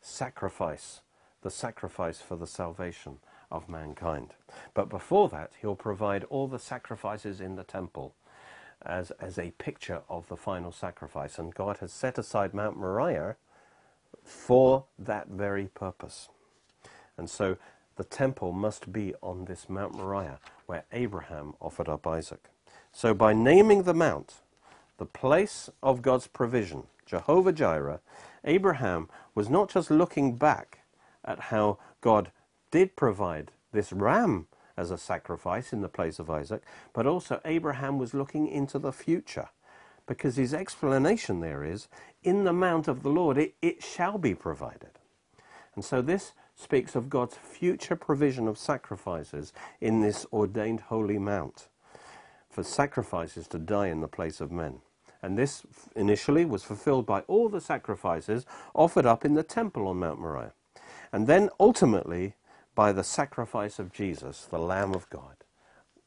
sacrifice 0.00 1.00
the 1.42 1.50
sacrifice 1.50 2.20
for 2.20 2.34
the 2.36 2.46
salvation 2.46 3.18
of 3.52 3.68
mankind. 3.68 4.34
But 4.74 4.88
before 4.88 5.28
that, 5.28 5.52
he'll 5.60 5.76
provide 5.76 6.24
all 6.24 6.48
the 6.48 6.58
sacrifices 6.58 7.40
in 7.40 7.54
the 7.54 7.62
temple 7.62 8.16
as, 8.86 9.10
as 9.12 9.38
a 9.38 9.52
picture 9.52 10.02
of 10.08 10.28
the 10.28 10.36
final 10.36 10.72
sacrifice. 10.72 11.38
And 11.38 11.54
God 11.54 11.78
has 11.78 11.92
set 11.92 12.18
aside 12.18 12.54
Mount 12.54 12.76
Moriah 12.76 13.36
for 14.24 14.84
that 14.98 15.28
very 15.28 15.66
purpose. 15.66 16.28
And 17.16 17.30
so 17.30 17.56
the 17.96 18.04
temple 18.04 18.52
must 18.52 18.92
be 18.92 19.14
on 19.22 19.46
this 19.46 19.68
Mount 19.68 19.94
Moriah 19.94 20.38
where 20.66 20.84
Abraham 20.92 21.54
offered 21.60 21.88
up 21.88 22.06
Isaac. 22.06 22.50
So 22.92 23.14
by 23.14 23.32
naming 23.32 23.82
the 23.84 23.94
mount, 23.94 24.34
the 24.98 25.06
place 25.06 25.70
of 25.82 26.02
God's 26.02 26.26
provision, 26.26 26.84
Jehovah 27.04 27.52
Jireh, 27.52 28.00
Abraham 28.44 29.08
was 29.34 29.48
not 29.50 29.70
just 29.70 29.90
looking 29.90 30.36
back 30.36 30.80
at 31.24 31.40
how 31.40 31.78
God 32.00 32.30
did 32.70 32.96
provide 32.96 33.52
this 33.72 33.92
ram 33.92 34.46
as 34.76 34.90
a 34.90 34.98
sacrifice 34.98 35.72
in 35.72 35.80
the 35.80 35.88
place 35.88 36.18
of 36.18 36.30
Isaac, 36.30 36.62
but 36.92 37.06
also 37.06 37.40
Abraham 37.44 37.98
was 37.98 38.14
looking 38.14 38.46
into 38.46 38.78
the 38.78 38.92
future. 38.92 39.48
Because 40.06 40.36
his 40.36 40.54
explanation 40.54 41.40
there 41.40 41.64
is, 41.64 41.88
in 42.22 42.44
the 42.44 42.52
mount 42.52 42.86
of 42.86 43.02
the 43.02 43.08
Lord, 43.08 43.38
it, 43.38 43.54
it 43.60 43.82
shall 43.82 44.18
be 44.18 44.34
provided. 44.34 44.98
And 45.74 45.84
so 45.84 46.00
this 46.00 46.32
speaks 46.54 46.94
of 46.94 47.10
God's 47.10 47.36
future 47.36 47.96
provision 47.96 48.46
of 48.48 48.56
sacrifices 48.58 49.52
in 49.80 50.00
this 50.00 50.24
ordained 50.32 50.80
holy 50.82 51.18
mount 51.18 51.68
for 52.48 52.62
sacrifices 52.62 53.46
to 53.48 53.58
die 53.58 53.88
in 53.88 54.00
the 54.00 54.08
place 54.08 54.40
of 54.40 54.50
men. 54.50 54.80
And 55.22 55.36
this 55.36 55.62
initially 55.96 56.44
was 56.44 56.62
fulfilled 56.62 57.04
by 57.04 57.20
all 57.22 57.48
the 57.48 57.60
sacrifices 57.60 58.46
offered 58.74 59.06
up 59.06 59.24
in 59.24 59.34
the 59.34 59.42
temple 59.42 59.88
on 59.88 59.98
Mount 59.98 60.20
Moriah 60.20 60.52
and 61.12 61.26
then 61.26 61.48
ultimately 61.58 62.34
by 62.76 62.92
the 62.92 63.02
sacrifice 63.02 63.80
of 63.80 63.92
Jesus, 63.92 64.46
the 64.48 64.58
Lamb 64.58 64.94
of 64.94 65.10
God, 65.10 65.38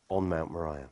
on 0.07 0.29
Mount 0.29 0.51
Moriah. 0.51 0.89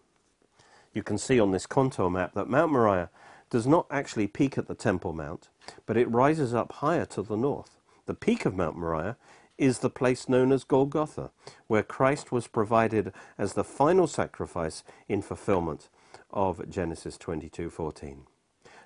You 0.91 1.03
can 1.03 1.19
see 1.19 1.39
on 1.39 1.51
this 1.51 1.67
contour 1.67 2.09
map 2.09 2.33
that 2.33 2.49
Mount 2.49 2.71
Moriah 2.71 3.11
does 3.51 3.67
not 3.67 3.85
actually 3.91 4.27
peak 4.27 4.57
at 4.57 4.67
the 4.67 4.75
Temple 4.75 5.13
Mount, 5.13 5.49
but 5.85 5.95
it 5.95 6.11
rises 6.11 6.53
up 6.53 6.71
higher 6.73 7.05
to 7.05 7.21
the 7.21 7.37
north. 7.37 7.77
The 8.07 8.15
peak 8.15 8.45
of 8.45 8.55
Mount 8.55 8.75
Moriah 8.75 9.17
is 9.57 9.79
the 9.79 9.89
place 9.89 10.27
known 10.27 10.51
as 10.51 10.63
Golgotha, 10.63 11.29
where 11.67 11.83
Christ 11.83 12.31
was 12.31 12.47
provided 12.47 13.13
as 13.37 13.53
the 13.53 13.63
final 13.63 14.07
sacrifice 14.07 14.83
in 15.07 15.21
fulfillment 15.21 15.89
of 16.31 16.67
Genesis 16.69 17.17
22:14. 17.17 18.25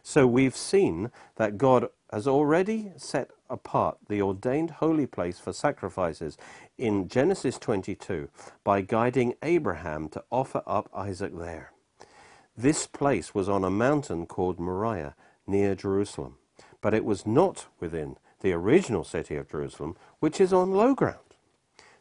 So 0.03 0.27
we've 0.27 0.57
seen 0.57 1.11
that 1.35 1.57
God 1.57 1.89
has 2.11 2.27
already 2.27 2.91
set 2.97 3.31
apart 3.51 3.97
the 4.07 4.21
ordained 4.21 4.71
holy 4.71 5.05
place 5.05 5.37
for 5.37 5.53
sacrifices 5.53 6.37
in 6.77 7.07
Genesis 7.07 7.59
22 7.59 8.29
by 8.63 8.81
guiding 8.81 9.35
Abraham 9.43 10.09
to 10.09 10.23
offer 10.31 10.63
up 10.65 10.89
Isaac 10.95 11.37
there. 11.37 11.71
This 12.57 12.87
place 12.87 13.35
was 13.35 13.47
on 13.47 13.63
a 13.63 13.69
mountain 13.69 14.25
called 14.25 14.59
Moriah 14.59 15.15
near 15.45 15.75
Jerusalem, 15.75 16.37
but 16.81 16.93
it 16.93 17.05
was 17.05 17.25
not 17.25 17.67
within 17.79 18.17
the 18.41 18.53
original 18.53 19.03
city 19.03 19.35
of 19.35 19.49
Jerusalem, 19.49 19.95
which 20.19 20.41
is 20.41 20.51
on 20.51 20.71
low 20.71 20.95
ground. 20.95 21.31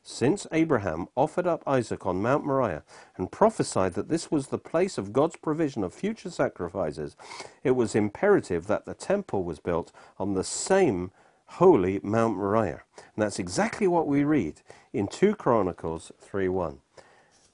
Since 0.03 0.47
Abraham 0.51 1.09
offered 1.15 1.47
up 1.47 1.63
Isaac 1.67 2.07
on 2.07 2.23
Mount 2.23 2.45
Moriah 2.45 2.83
and 3.17 3.31
prophesied 3.31 3.95
that 3.95 4.09
this 4.09 4.31
was 4.31 4.47
the 4.47 4.59
place 4.59 4.97
of 4.97 5.13
God's 5.13 5.37
provision 5.37 5.85
of 5.85 5.93
future 5.93 6.31
sacrifices, 6.31 7.17
it 7.63 7.73
was 7.73 7.95
imperative 7.95 8.67
that 8.67 8.87
the 8.87 8.95
temple 8.95 9.45
was 9.45 9.61
built 9.61 9.93
on 10.19 10.35
the 10.35 10.45
same 10.45 11.11
holy 11.55 12.01
Mount 12.03 12.37
Moriah. 12.37 12.83
And 12.97 13.23
that's 13.23 13.39
exactly 13.39 13.87
what 13.87 14.07
we 14.07 14.25
read 14.25 14.63
in 14.93 15.09
2 15.09 15.35
Chronicles 15.35 16.13
3:1, 16.21 16.79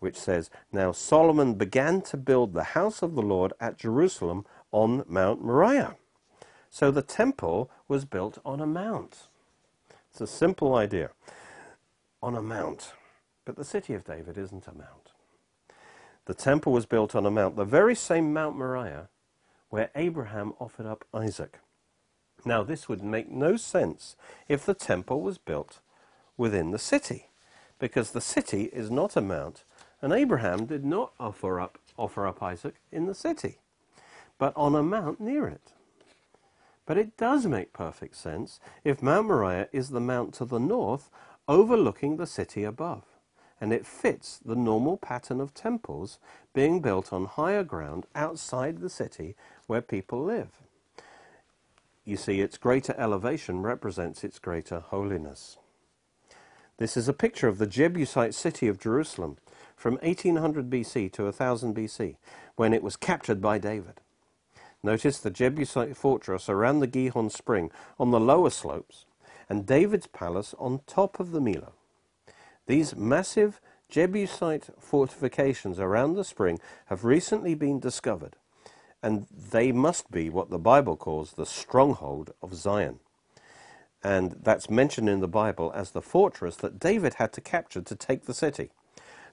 which 0.00 0.16
says, 0.16 0.50
Now 0.72 0.92
Solomon 0.92 1.54
began 1.54 2.02
to 2.02 2.16
build 2.16 2.52
the 2.52 2.74
house 2.74 3.02
of 3.02 3.14
the 3.14 3.22
Lord 3.22 3.52
at 3.60 3.78
Jerusalem 3.78 4.44
on 4.72 5.04
Mount 5.08 5.42
Moriah. 5.42 5.96
So 6.70 6.90
the 6.90 7.02
temple 7.02 7.70
was 7.88 8.04
built 8.04 8.38
on 8.44 8.60
a 8.60 8.66
mount. 8.66 9.28
It's 10.10 10.20
a 10.20 10.26
simple 10.26 10.74
idea 10.74 11.10
on 12.22 12.34
a 12.34 12.42
mount. 12.42 12.92
But 13.44 13.56
the 13.56 13.64
city 13.64 13.94
of 13.94 14.04
David 14.04 14.36
isn't 14.36 14.66
a 14.66 14.72
mount. 14.72 15.12
The 16.26 16.34
temple 16.34 16.72
was 16.72 16.86
built 16.86 17.14
on 17.14 17.24
a 17.24 17.30
mount, 17.30 17.56
the 17.56 17.64
very 17.64 17.94
same 17.94 18.32
Mount 18.32 18.56
Moriah 18.56 19.08
where 19.70 19.90
Abraham 19.94 20.52
offered 20.58 20.86
up 20.86 21.04
Isaac. 21.14 21.60
Now, 22.46 22.62
this 22.62 22.88
would 22.88 23.02
make 23.02 23.28
no 23.28 23.56
sense 23.56 24.14
if 24.48 24.64
the 24.64 24.72
temple 24.72 25.20
was 25.20 25.36
built 25.36 25.80
within 26.36 26.70
the 26.70 26.78
city, 26.78 27.26
because 27.80 28.12
the 28.12 28.20
city 28.20 28.70
is 28.72 28.88
not 28.88 29.16
a 29.16 29.20
mount, 29.20 29.64
and 30.00 30.12
Abraham 30.12 30.64
did 30.64 30.84
not 30.84 31.12
offer 31.18 31.58
up, 31.58 31.76
offer 31.98 32.24
up 32.24 32.40
Isaac 32.40 32.76
in 32.92 33.06
the 33.06 33.16
city, 33.16 33.58
but 34.38 34.52
on 34.54 34.76
a 34.76 34.82
mount 34.82 35.20
near 35.20 35.48
it. 35.48 35.72
But 36.86 36.96
it 36.96 37.16
does 37.16 37.46
make 37.46 37.72
perfect 37.72 38.14
sense 38.14 38.60
if 38.84 39.02
Mount 39.02 39.26
Moriah 39.26 39.68
is 39.72 39.88
the 39.88 40.00
mount 40.00 40.32
to 40.34 40.44
the 40.44 40.60
north 40.60 41.10
overlooking 41.48 42.16
the 42.16 42.28
city 42.28 42.62
above, 42.62 43.02
and 43.60 43.72
it 43.72 43.84
fits 43.84 44.38
the 44.38 44.54
normal 44.54 44.96
pattern 44.96 45.40
of 45.40 45.52
temples 45.52 46.20
being 46.54 46.80
built 46.80 47.12
on 47.12 47.24
higher 47.24 47.64
ground 47.64 48.06
outside 48.14 48.78
the 48.78 48.90
city 48.90 49.34
where 49.66 49.82
people 49.82 50.22
live. 50.22 50.60
You 52.06 52.16
see, 52.16 52.40
its 52.40 52.56
greater 52.56 52.94
elevation 52.96 53.62
represents 53.62 54.22
its 54.22 54.38
greater 54.38 54.78
holiness. 54.78 55.58
This 56.78 56.96
is 56.96 57.08
a 57.08 57.12
picture 57.12 57.48
of 57.48 57.58
the 57.58 57.66
Jebusite 57.66 58.32
city 58.32 58.68
of 58.68 58.78
Jerusalem 58.78 59.38
from 59.75 59.94
1800 59.96 60.70
BC 60.70 61.12
to 61.14 61.25
1000 61.25 61.75
BC, 61.75 62.16
when 62.54 62.72
it 62.72 62.84
was 62.84 62.96
captured 62.96 63.40
by 63.40 63.58
David. 63.58 64.00
Notice 64.84 65.18
the 65.18 65.30
Jebusite 65.30 65.96
fortress 65.96 66.48
around 66.48 66.78
the 66.78 66.86
Gihon 66.86 67.28
spring 67.28 67.72
on 67.98 68.12
the 68.12 68.20
lower 68.20 68.50
slopes 68.50 69.04
and 69.48 69.66
David's 69.66 70.06
palace 70.06 70.54
on 70.60 70.82
top 70.86 71.18
of 71.18 71.32
the 71.32 71.40
Millo. 71.40 71.72
These 72.66 72.94
massive 72.94 73.60
Jebusite 73.88 74.70
fortifications 74.78 75.80
around 75.80 76.14
the 76.14 76.25
spring 76.25 76.60
have 76.86 77.04
recently 77.04 77.54
been 77.54 77.80
discovered, 77.80 78.36
and 79.06 79.28
they 79.52 79.70
must 79.70 80.10
be 80.10 80.28
what 80.28 80.50
the 80.50 80.58
Bible 80.58 80.96
calls 80.96 81.34
the 81.34 81.46
stronghold 81.46 82.32
of 82.42 82.54
Zion. 82.54 82.98
And 84.02 84.40
that's 84.42 84.68
mentioned 84.68 85.08
in 85.08 85.20
the 85.20 85.28
Bible 85.28 85.70
as 85.76 85.92
the 85.92 86.02
fortress 86.02 86.56
that 86.56 86.80
David 86.80 87.14
had 87.14 87.32
to 87.34 87.40
capture 87.40 87.80
to 87.80 87.94
take 87.94 88.25
the 88.25 88.34
city. 88.34 88.70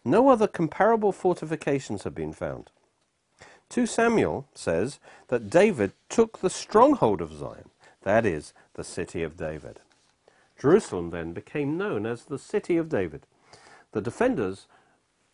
No 0.05 0.29
other 0.29 0.45
comparable 0.45 1.11
fortifications 1.11 2.03
have 2.03 2.13
been 2.13 2.33
found. 2.33 2.69
2 3.69 3.87
Samuel 3.87 4.47
says 4.53 4.99
that 5.29 5.49
David 5.49 5.93
took 6.07 6.37
the 6.37 6.51
stronghold 6.51 7.19
of 7.19 7.33
Zion, 7.33 7.71
that 8.03 8.27
is, 8.27 8.53
the 8.75 8.83
city 8.83 9.23
of 9.23 9.37
David. 9.37 9.79
Jerusalem 10.55 11.09
then 11.09 11.33
became 11.33 11.79
known 11.79 12.05
as 12.05 12.25
the 12.25 12.37
city 12.37 12.77
of 12.77 12.89
David. 12.89 13.25
The 13.91 14.01
defenders, 14.01 14.67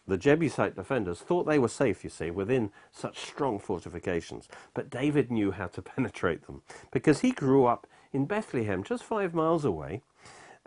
the 0.09 0.17
Jebusite 0.17 0.75
defenders, 0.75 1.19
thought 1.19 1.45
they 1.45 1.59
were 1.59 1.67
safe, 1.67 2.03
you 2.03 2.09
see, 2.09 2.31
within 2.31 2.71
such 2.91 3.19
strong 3.19 3.59
fortifications. 3.59 4.47
But 4.73 4.89
David 4.89 5.31
knew 5.31 5.51
how 5.51 5.67
to 5.67 5.81
penetrate 5.81 6.45
them 6.45 6.61
because 6.91 7.21
he 7.21 7.31
grew 7.31 7.65
up 7.65 7.87
in 8.11 8.25
Bethlehem, 8.25 8.83
just 8.83 9.03
five 9.03 9.33
miles 9.33 9.65
away, 9.65 10.01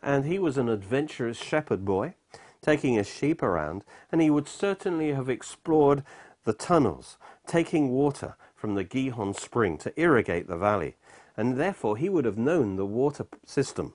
and 0.03 0.25
he 0.25 0.39
was 0.39 0.59
an 0.59 0.69
adventurous 0.69 1.39
shepherd 1.39 1.85
boy, 1.85 2.15
taking 2.61 2.95
his 2.95 3.09
sheep 3.09 3.43
around, 3.43 3.85
and 4.11 4.21
he 4.21 4.31
would 4.31 4.49
certainly 4.49 5.13
have 5.13 5.29
explored 5.29 6.05
the 6.45 6.53
tunnels, 6.53 7.19
taking 7.47 7.91
water 7.91 8.37
from 8.55 8.75
the 8.75 8.85
Gihon 8.85 9.35
spring 9.35 9.77
to 9.79 10.01
irrigate 10.01 10.47
the 10.47 10.57
valley, 10.57 10.97
and 11.37 11.57
therefore 11.57 11.97
he 11.97 12.09
would 12.09 12.25
have 12.25 12.39
known 12.39 12.77
the 12.77 12.87
water 12.87 13.27
system 13.45 13.95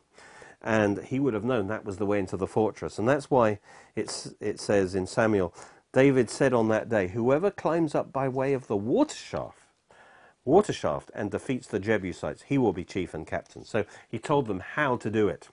and 0.67 1.01
he 1.05 1.17
would 1.17 1.33
have 1.33 1.45
known 1.45 1.67
that 1.67 1.86
was 1.86 1.95
the 1.95 2.05
way 2.05 2.19
into 2.19 2.36
the 2.36 2.45
fortress. 2.45 3.00
And 3.00 3.07
that's 3.07 3.31
why 3.31 3.59
it's, 3.95 4.36
it 4.41 4.59
says 4.59 4.95
in 4.95 5.07
Samuel, 5.07 5.53
David 5.93 6.29
said 6.29 6.53
on 6.53 6.67
that 6.67 6.89
day, 6.89 7.07
Whoever 7.07 7.50
climbs 7.50 7.95
up 7.95 8.12
by 8.12 8.27
way 8.27 8.51
of 8.51 8.67
the 8.67 8.75
water 8.75 9.15
shaft 9.15 9.59
water 10.43 10.74
shaft 10.74 11.12
and 11.13 11.29
defeats 11.29 11.67
the 11.67 11.79
Jebusites, 11.79 12.43
he 12.43 12.57
will 12.57 12.74
be 12.74 12.86
chief 12.86 13.13
and 13.13 13.27
captain. 13.27 13.65
So 13.65 13.86
he 14.09 14.17
told 14.17 14.47
them 14.47 14.62
how 14.62 14.95
to 14.97 15.09
do 15.09 15.27
it. 15.27 15.50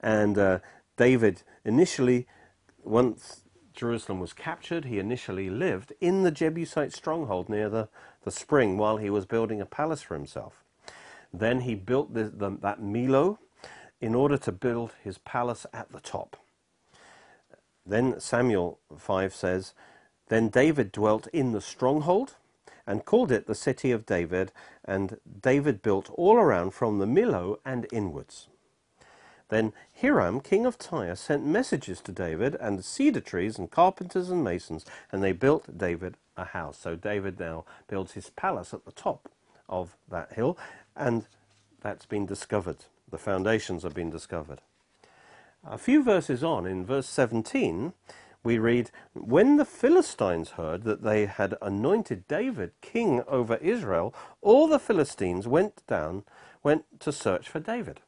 And 0.00 0.36
uh, 0.38 0.58
David 0.96 1.42
initially, 1.64 2.26
once 2.84 3.40
Jerusalem 3.72 4.20
was 4.20 4.34
captured, 4.34 4.84
he 4.84 4.98
initially 4.98 5.48
lived 5.48 5.92
in 6.00 6.22
the 6.22 6.30
Jebusite 6.30 6.92
stronghold 6.92 7.48
near 7.48 7.70
the, 7.70 7.88
the 8.24 8.30
spring 8.30 8.76
while 8.76 8.98
he 8.98 9.08
was 9.08 9.24
building 9.24 9.60
a 9.60 9.66
palace 9.66 10.02
for 10.02 10.14
himself. 10.14 10.62
Then 11.32 11.62
he 11.62 11.74
built 11.74 12.12
the, 12.12 12.24
the, 12.24 12.50
that 12.60 12.82
Millo 12.82 13.38
in 14.02 14.14
order 14.14 14.36
to 14.36 14.52
build 14.52 14.92
his 15.02 15.18
palace 15.18 15.64
at 15.72 15.90
the 15.92 16.00
top. 16.00 16.36
Then 17.86 18.20
Samuel 18.20 18.78
5 18.98 19.34
says, 19.34 19.74
Then 20.28 20.48
David 20.48 20.92
dwelt 20.92 21.28
in 21.28 21.52
the 21.52 21.60
stronghold 21.60 22.34
and 22.86 23.04
called 23.04 23.30
it 23.30 23.46
the 23.46 23.54
city 23.54 23.92
of 23.92 24.04
David, 24.04 24.50
and 24.84 25.18
David 25.40 25.82
built 25.82 26.10
all 26.10 26.36
around 26.36 26.72
from 26.72 26.98
the 26.98 27.06
Millo 27.06 27.58
and 27.64 27.86
inwards. 27.92 28.48
Then 29.50 29.72
Hiram, 30.00 30.40
king 30.40 30.66
of 30.66 30.78
Tyre, 30.78 31.14
sent 31.14 31.44
messages 31.44 32.00
to 32.00 32.12
David 32.12 32.56
and 32.56 32.84
cedar 32.84 33.20
trees 33.20 33.58
and 33.58 33.70
carpenters 33.70 34.30
and 34.30 34.42
masons, 34.42 34.84
and 35.12 35.22
they 35.22 35.32
built 35.32 35.78
David 35.78 36.16
a 36.36 36.46
house. 36.46 36.78
So 36.78 36.96
David 36.96 37.38
now 37.38 37.64
builds 37.86 38.12
his 38.12 38.30
palace 38.30 38.74
at 38.74 38.84
the 38.84 38.92
top 38.92 39.28
of 39.68 39.96
that 40.10 40.32
hill, 40.32 40.58
and 40.96 41.26
that's 41.82 42.06
been 42.06 42.26
discovered. 42.26 42.78
The 43.12 43.18
foundations 43.18 43.82
have 43.84 43.94
been 43.94 44.10
discovered. 44.10 44.62
A 45.64 45.78
few 45.78 46.02
verses 46.02 46.42
on, 46.42 46.66
in 46.66 46.84
verse 46.86 47.06
17, 47.08 47.92
we 48.42 48.58
read, 48.58 48.90
When 49.12 49.58
the 49.58 49.66
Philistines 49.66 50.52
heard 50.52 50.84
that 50.84 51.02
they 51.02 51.26
had 51.26 51.54
anointed 51.62 52.26
David 52.26 52.72
king 52.80 53.22
over 53.28 53.56
Israel, 53.56 54.14
all 54.40 54.66
the 54.66 54.78
Philistines 54.78 55.46
went 55.46 55.86
down, 55.86 56.24
went 56.62 56.86
to 57.00 57.12
search 57.12 57.50
for 57.50 57.60
David. 57.60 58.00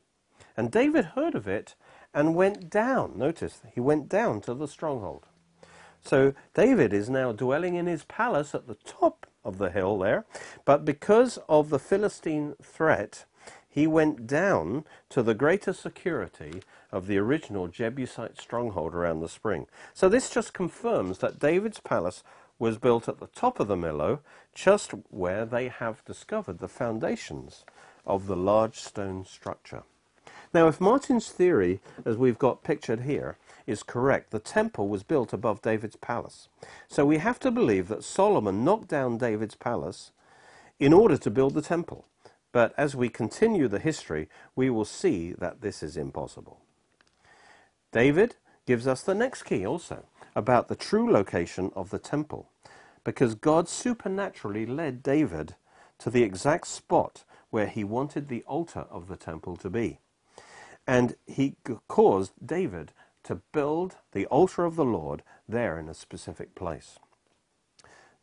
And 0.57 0.73
David 0.73 1.05
heard 1.15 1.35
of 1.35 1.47
it 1.47 1.75
and 2.15 2.35
went 2.35 2.71
down. 2.71 3.19
Notice, 3.19 3.61
he 3.75 3.81
went 3.81 4.09
down 4.09 4.41
to 4.43 4.55
the 4.55 4.67
stronghold. 4.67 5.27
So 6.03 6.35
David 6.55 6.95
is 6.95 7.11
now 7.11 7.33
dwelling 7.33 7.75
in 7.75 7.87
his 7.87 8.05
palace 8.05 8.55
at 8.55 8.67
the 8.67 8.77
top 8.87 9.27
of 9.45 9.59
the 9.59 9.71
hill 9.71 9.99
there, 9.99 10.25
but 10.65 10.87
because 10.87 11.39
of 11.49 11.69
the 11.69 11.79
Philistine 11.79 12.55
threat, 12.63 13.27
he 13.75 13.89
went 13.89 14.29
down 14.29 14.85
to 15.09 15.21
the 15.21 15.35
greater 15.35 15.73
security 15.73 16.63
of 16.93 17.09
the 17.09 17.19
original 17.19 17.67
Jebusite 17.67 18.41
stronghold 18.41 18.95
around 18.95 19.19
the 19.19 19.29
spring. 19.29 19.67
So 19.93 20.09
this 20.09 20.31
just 20.31 20.55
confirms 20.55 21.19
that 21.19 21.41
David's 21.41 21.81
palace 21.81 22.23
was 22.57 22.79
built 22.79 23.09
at 23.09 23.19
the 23.19 23.27
top 23.27 23.59
of 23.59 23.67
the 23.67 23.75
Millo, 23.75 24.21
just 24.55 24.93
where 25.11 25.45
they 25.45 25.67
have 25.67 26.05
discovered 26.05 26.61
the 26.61 26.69
foundations 26.69 27.65
of 28.07 28.29
the 28.29 28.37
large 28.37 28.79
stone 28.79 29.25
structure. 29.25 29.83
Now, 30.53 30.69
if 30.69 30.81
Martin's 30.81 31.31
theory, 31.31 31.81
as 32.05 32.17
we've 32.17 32.39
got 32.39 32.63
pictured 32.63 33.01
here, 33.01 33.39
is 33.67 33.83
correct, 33.83 34.31
the 34.31 34.39
temple 34.39 34.87
was 34.87 35.03
built 35.03 35.33
above 35.33 35.63
David's 35.63 35.97
palace. 35.97 36.47
So 36.87 37.05
we 37.05 37.19
have 37.19 37.41
to 37.41 37.51
believe 37.51 37.89
that 37.89 38.05
Solomon 38.05 38.63
knocked 38.63 38.87
down 38.87 39.19
David's 39.19 39.57
palace 39.57 40.13
in 40.79 40.93
order 40.93 41.17
to 41.17 41.29
build 41.29 41.55
the 41.55 41.61
temple. 41.61 42.07
But 42.55 42.73
as 42.77 42.95
we 42.95 43.09
continue 43.09 43.67
the 43.67 43.81
history, 43.81 44.29
we 44.55 44.71
will 44.71 44.85
see 44.85 45.33
that 45.33 45.61
this 45.61 45.83
is 45.83 45.97
impossible. 45.97 46.61
David 47.91 48.37
gives 48.65 48.87
us 48.87 49.03
the 49.03 49.13
next 49.13 49.43
key 49.43 49.67
also 49.67 50.05
about 50.37 50.69
the 50.69 50.77
true 50.77 51.11
location 51.11 51.73
of 51.75 51.91
the 51.91 51.99
temple, 51.99 52.49
because 53.03 53.35
God 53.35 53.69
supernaturally 53.69 54.67
led 54.67 55.03
David 55.03 55.57
to 55.99 56.11
the 56.11 56.23
exact 56.23 56.69
spot 56.69 57.25
where 57.51 57.67
he 57.67 57.83
wanted 57.83 58.29
the 58.29 58.45
altar 58.45 58.87
of 58.89 59.09
the 59.09 59.17
temple 59.17 59.57
to 59.57 59.69
be. 59.69 59.99
And 60.87 61.17
he 61.27 61.57
caused 61.89 62.35
David 62.45 62.93
to 63.25 63.41
build 63.51 63.97
the 64.13 64.27
altar 64.27 64.65
of 64.65 64.77
the 64.77 64.85
Lord 64.85 65.25
there 65.49 65.77
in 65.77 65.89
a 65.89 65.95
specific 65.95 66.55
place. 66.55 67.01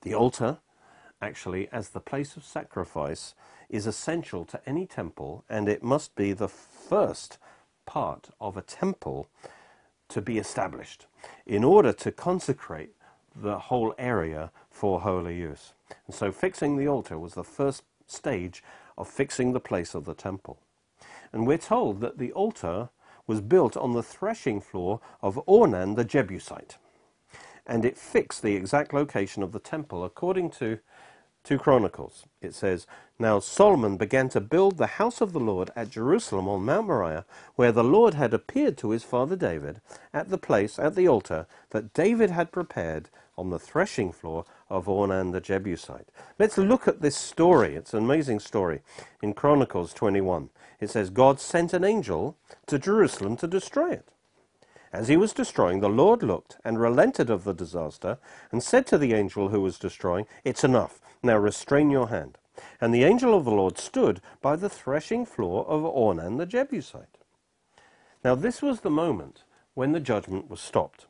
The 0.03 0.13
altar, 0.13 0.59
actually, 1.21 1.67
as 1.73 1.89
the 1.89 1.99
place 1.99 2.37
of 2.37 2.45
sacrifice, 2.45 3.35
is 3.71 3.88
essential 3.88 4.43
to 4.45 4.60
any 4.67 4.86
temple, 4.86 5.43
and 5.49 5.67
it 5.67 5.81
must 5.81 6.13
be 6.15 6.34
the 6.34 6.49
first 6.49 7.39
part 7.86 8.29
of 8.39 8.57
a 8.57 8.62
temple 8.62 9.27
to 10.10 10.21
be 10.21 10.38
established 10.38 11.07
in 11.45 11.63
order 11.63 11.93
to 11.93 12.12
consecrate 12.12 12.91
the 13.34 13.57
whole 13.57 13.95
area 13.97 14.51
for 14.69 14.99
holy 14.99 15.38
use. 15.38 15.73
And 16.05 16.13
so 16.13 16.31
fixing 16.34 16.75
the 16.75 16.88
altar 16.88 17.17
was 17.17 17.34
the 17.34 17.45
first 17.45 17.84
stage 18.05 18.62
of 18.97 19.07
fixing 19.07 19.53
the 19.53 19.62
place 19.62 19.95
of 19.95 20.03
the 20.03 20.13
temple. 20.13 20.60
And 21.31 21.47
we're 21.47 21.57
told 21.57 22.01
that 22.01 22.17
the 22.17 22.34
altar 22.34 22.89
was 23.25 23.39
built 23.39 23.77
on 23.77 23.93
the 23.93 24.03
threshing 24.03 24.60
floor 24.60 24.99
of 25.21 25.39
Ornan 25.47 25.95
the 25.95 26.03
Jebusite. 26.03 26.77
And 27.65 27.86
it 27.86 27.97
fixed 27.97 28.41
the 28.41 28.55
exact 28.55 28.93
location 28.93 29.43
of 29.43 29.53
the 29.53 29.60
temple 29.60 30.03
according 30.03 30.49
to 30.51 30.79
2 31.43 31.58
Chronicles. 31.58 32.25
It 32.41 32.54
says, 32.54 32.88
Now 33.19 33.39
Solomon 33.39 33.97
began 33.97 34.30
to 34.30 34.41
build 34.41 34.77
the 34.77 34.88
house 34.99 35.21
of 35.21 35.34
the 35.34 35.39
Lord 35.39 35.71
at 35.75 35.89
Jerusalem 35.89 36.47
on 36.47 36.65
Mount 36.65 36.88
Moriah, 36.88 37.25
where 37.56 37.71
the 37.71 37.84
Lord 37.84 38.13
had 38.13 38.34
appeared 38.34 38.77
to 38.80 38.91
his 38.91 39.04
father 39.04 39.36
David, 39.36 39.82
at 40.13 40.30
the 40.30 40.38
place, 40.38 40.77
at 40.80 40.95
the 40.95 41.08
altar, 41.08 41.47
that 41.71 41.93
David 41.93 42.30
had 42.32 42.51
prepared 42.51 43.10
on 43.38 43.49
the 43.49 43.60
threshing 43.60 44.12
floor 44.12 44.45
of 44.69 44.86
Ornan 44.86 45.32
the 45.32 45.41
Jebusite. 45.41 46.10
Let's 46.38 46.58
look 46.58 46.88
at 46.88 47.01
this 47.01 47.17
story. 47.17 47.75
It's 47.75 47.93
an 47.93 48.04
amazing 48.04 48.39
story. 48.39 48.82
In 49.23 49.34
Chronicles 49.34 49.93
21, 49.93 50.49
it 50.80 50.91
says, 50.91 51.10
God 51.10 51.39
sent 51.39 51.73
an 51.73 51.84
angel 51.84 52.38
to 52.67 52.80
Jerusalem 52.80 53.38
to 53.38 53.47
destroy 53.47 53.91
it. 53.93 54.08
As 54.93 55.08
he 55.10 55.17
was 55.17 55.34
destroying, 55.34 55.82
the 55.82 55.89
Lord 55.89 56.23
looked 56.23 56.58
and 56.65 56.80
relented 56.80 57.30
of 57.30 57.45
the 57.45 57.54
disaster 57.54 58.19
and 58.51 58.63
said 58.63 58.88
to 58.88 58.99
the 58.99 59.13
angel 59.13 59.49
who 59.49 59.62
was 59.62 59.80
destroying, 59.80 60.27
It's 60.45 60.63
enough. 60.65 61.00
Now 61.23 61.38
restrain 61.38 61.89
your 61.89 62.10
hand. 62.10 62.38
And 62.79 62.93
the 62.93 63.03
angel 63.03 63.36
of 63.36 63.45
the 63.45 63.51
Lord 63.51 63.77
stood 63.77 64.21
by 64.41 64.55
the 64.55 64.69
threshing 64.69 65.25
floor 65.25 65.65
of 65.65 65.84
Ornan 65.84 66.38
the 66.38 66.45
Jebusite. 66.45 67.17
Now 68.23 68.36
this 68.36 68.62
was 68.62 68.81
the 68.81 68.89
moment 68.89 69.43
when 69.73 69.91
the 69.91 69.99
judgment 69.99 70.49
was 70.49 70.62
stopped. 70.62 71.05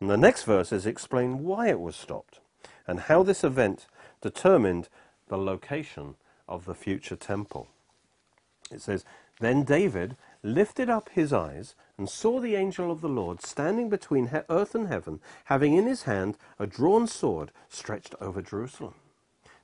And 0.00 0.08
the 0.08 0.16
next 0.16 0.44
verses 0.44 0.86
explain 0.86 1.44
why 1.44 1.68
it 1.68 1.80
was 1.80 1.96
stopped 1.96 2.40
and 2.86 3.00
how 3.00 3.22
this 3.22 3.44
event 3.44 3.86
determined 4.20 4.88
the 5.28 5.36
location 5.36 6.14
of 6.48 6.64
the 6.64 6.74
future 6.74 7.16
temple. 7.16 7.68
It 8.70 8.80
says, 8.80 9.04
Then 9.40 9.64
David 9.64 10.16
lifted 10.42 10.88
up 10.88 11.10
his 11.10 11.32
eyes 11.32 11.74
and 11.96 12.08
saw 12.08 12.40
the 12.40 12.54
angel 12.54 12.90
of 12.90 13.00
the 13.00 13.08
Lord 13.08 13.42
standing 13.42 13.88
between 13.88 14.30
earth 14.48 14.74
and 14.74 14.88
heaven, 14.88 15.20
having 15.46 15.74
in 15.74 15.86
his 15.86 16.04
hand 16.04 16.38
a 16.58 16.66
drawn 16.66 17.06
sword 17.06 17.50
stretched 17.68 18.14
over 18.20 18.40
Jerusalem. 18.40 18.94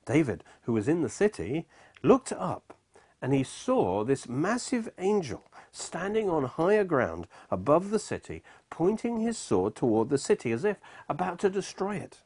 David, 0.05 0.45
who 0.63 0.73
was 0.73 0.89
in 0.89 1.03
the 1.03 1.09
city, 1.09 1.67
looked 2.03 2.33
up 2.33 2.77
and 3.23 3.33
he 3.33 3.43
saw 3.43 4.05
this 4.05 4.29
massive 4.29 4.91
angel 4.99 5.45
standing 5.73 6.29
on 6.29 6.45
higher 6.45 6.85
ground 6.85 7.27
above 7.51 7.91
the 7.91 7.99
city, 7.99 8.43
pointing 8.69 9.21
his 9.21 9.39
sword 9.39 9.75
toward 9.75 10.11
the 10.11 10.19
city 10.19 10.53
as 10.53 10.65
if 10.65 10.77
about 11.09 11.39
to 11.39 11.49
destroy 11.49 11.97
it. 11.97 12.21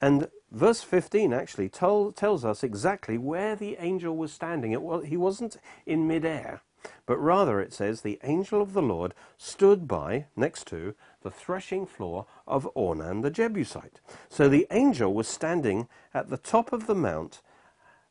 And 0.00 0.28
verse 0.50 0.82
15 0.82 1.32
actually 1.32 1.68
tell, 1.68 2.12
tells 2.12 2.44
us 2.44 2.62
exactly 2.62 3.18
where 3.18 3.56
the 3.56 3.76
angel 3.80 4.16
was 4.16 4.32
standing. 4.32 4.72
It 4.72 5.06
he 5.06 5.16
wasn't 5.16 5.56
in 5.86 6.06
midair, 6.06 6.62
but 7.06 7.18
rather 7.18 7.60
it 7.60 7.72
says 7.72 8.00
the 8.00 8.18
angel 8.22 8.62
of 8.62 8.72
the 8.72 8.82
Lord 8.82 9.14
stood 9.36 9.86
by, 9.88 10.26
next 10.36 10.66
to, 10.68 10.94
the 11.22 11.30
threshing 11.30 11.86
floor 11.86 12.26
of 12.46 12.68
Ornan 12.74 13.22
the 13.22 13.30
Jebusite. 13.30 14.00
So 14.28 14.48
the 14.48 14.66
angel 14.70 15.12
was 15.12 15.28
standing 15.28 15.88
at 16.14 16.30
the 16.30 16.36
top 16.36 16.72
of 16.72 16.86
the 16.86 16.94
mount 16.94 17.42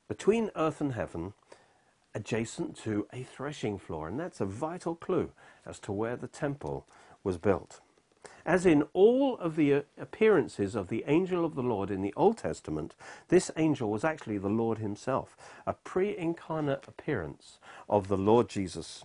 between 0.07 0.51
earth 0.55 0.81
and 0.81 0.93
heaven, 0.93 1.33
adjacent 2.13 2.75
to 2.77 3.07
a 3.13 3.23
threshing 3.23 3.77
floor. 3.77 4.07
And 4.07 4.19
that's 4.19 4.41
a 4.41 4.45
vital 4.45 4.95
clue 4.95 5.31
as 5.65 5.79
to 5.79 5.91
where 5.91 6.15
the 6.15 6.27
temple 6.27 6.85
was 7.23 7.37
built. 7.37 7.81
As 8.49 8.65
in 8.65 8.81
all 8.93 9.37
of 9.37 9.55
the 9.55 9.75
uh, 9.75 9.81
appearances 9.95 10.73
of 10.73 10.87
the 10.87 11.03
angel 11.05 11.45
of 11.45 11.53
the 11.53 11.61
Lord 11.61 11.91
in 11.91 12.01
the 12.01 12.15
Old 12.17 12.39
Testament, 12.39 12.95
this 13.27 13.51
angel 13.57 13.91
was 13.91 14.03
actually 14.03 14.39
the 14.39 14.49
Lord 14.49 14.79
himself, 14.79 15.37
a 15.67 15.73
pre 15.73 16.17
incarnate 16.17 16.87
appearance 16.87 17.59
of 17.87 18.07
the 18.07 18.17
Lord 18.17 18.49
Jesus. 18.49 19.03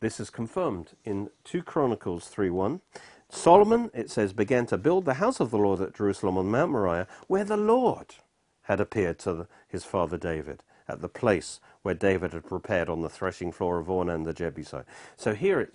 This 0.00 0.18
is 0.18 0.30
confirmed 0.30 0.92
in 1.04 1.28
2 1.44 1.64
Chronicles 1.64 2.30
3:1. 2.34 2.80
Solomon, 3.28 3.90
it 3.92 4.08
says, 4.10 4.32
began 4.32 4.64
to 4.64 4.78
build 4.78 5.04
the 5.04 5.20
house 5.20 5.38
of 5.38 5.50
the 5.50 5.58
Lord 5.58 5.82
at 5.82 5.94
Jerusalem 5.94 6.38
on 6.38 6.50
Mount 6.50 6.72
Moriah, 6.72 7.06
where 7.26 7.44
the 7.44 7.58
Lord 7.58 8.14
had 8.62 8.80
appeared 8.80 9.18
to 9.18 9.34
the, 9.34 9.48
his 9.68 9.84
father 9.84 10.16
David, 10.16 10.62
at 10.88 11.02
the 11.02 11.10
place 11.10 11.60
where 11.82 11.92
David 11.92 12.32
had 12.32 12.46
prepared 12.46 12.88
on 12.88 13.02
the 13.02 13.10
threshing 13.10 13.52
floor 13.52 13.78
of 13.78 13.88
Ornan 13.88 14.24
the 14.24 14.32
Jebusite. 14.32 14.86
So 15.14 15.34
here 15.34 15.60
it, 15.60 15.74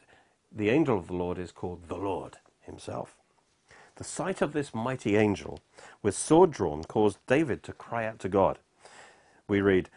the 0.52 0.72
angel 0.72 0.98
of 0.98 1.06
the 1.06 1.14
Lord 1.14 1.38
is 1.38 1.52
called 1.52 1.88
the 1.88 1.96
Lord 1.96 2.38
himself. 2.72 3.16
The 3.98 4.04
sight 4.04 4.42
of 4.42 4.54
this 4.54 4.74
mighty 4.74 5.16
angel 5.16 5.60
with 6.02 6.16
sword 6.16 6.52
drawn 6.52 6.84
caused 6.84 7.20
David 7.28 7.62
to 7.64 7.74
cry 7.74 8.06
out 8.06 8.20
to 8.20 8.30
God. 8.30 8.58
we 9.48 9.62
read, 9.62 9.90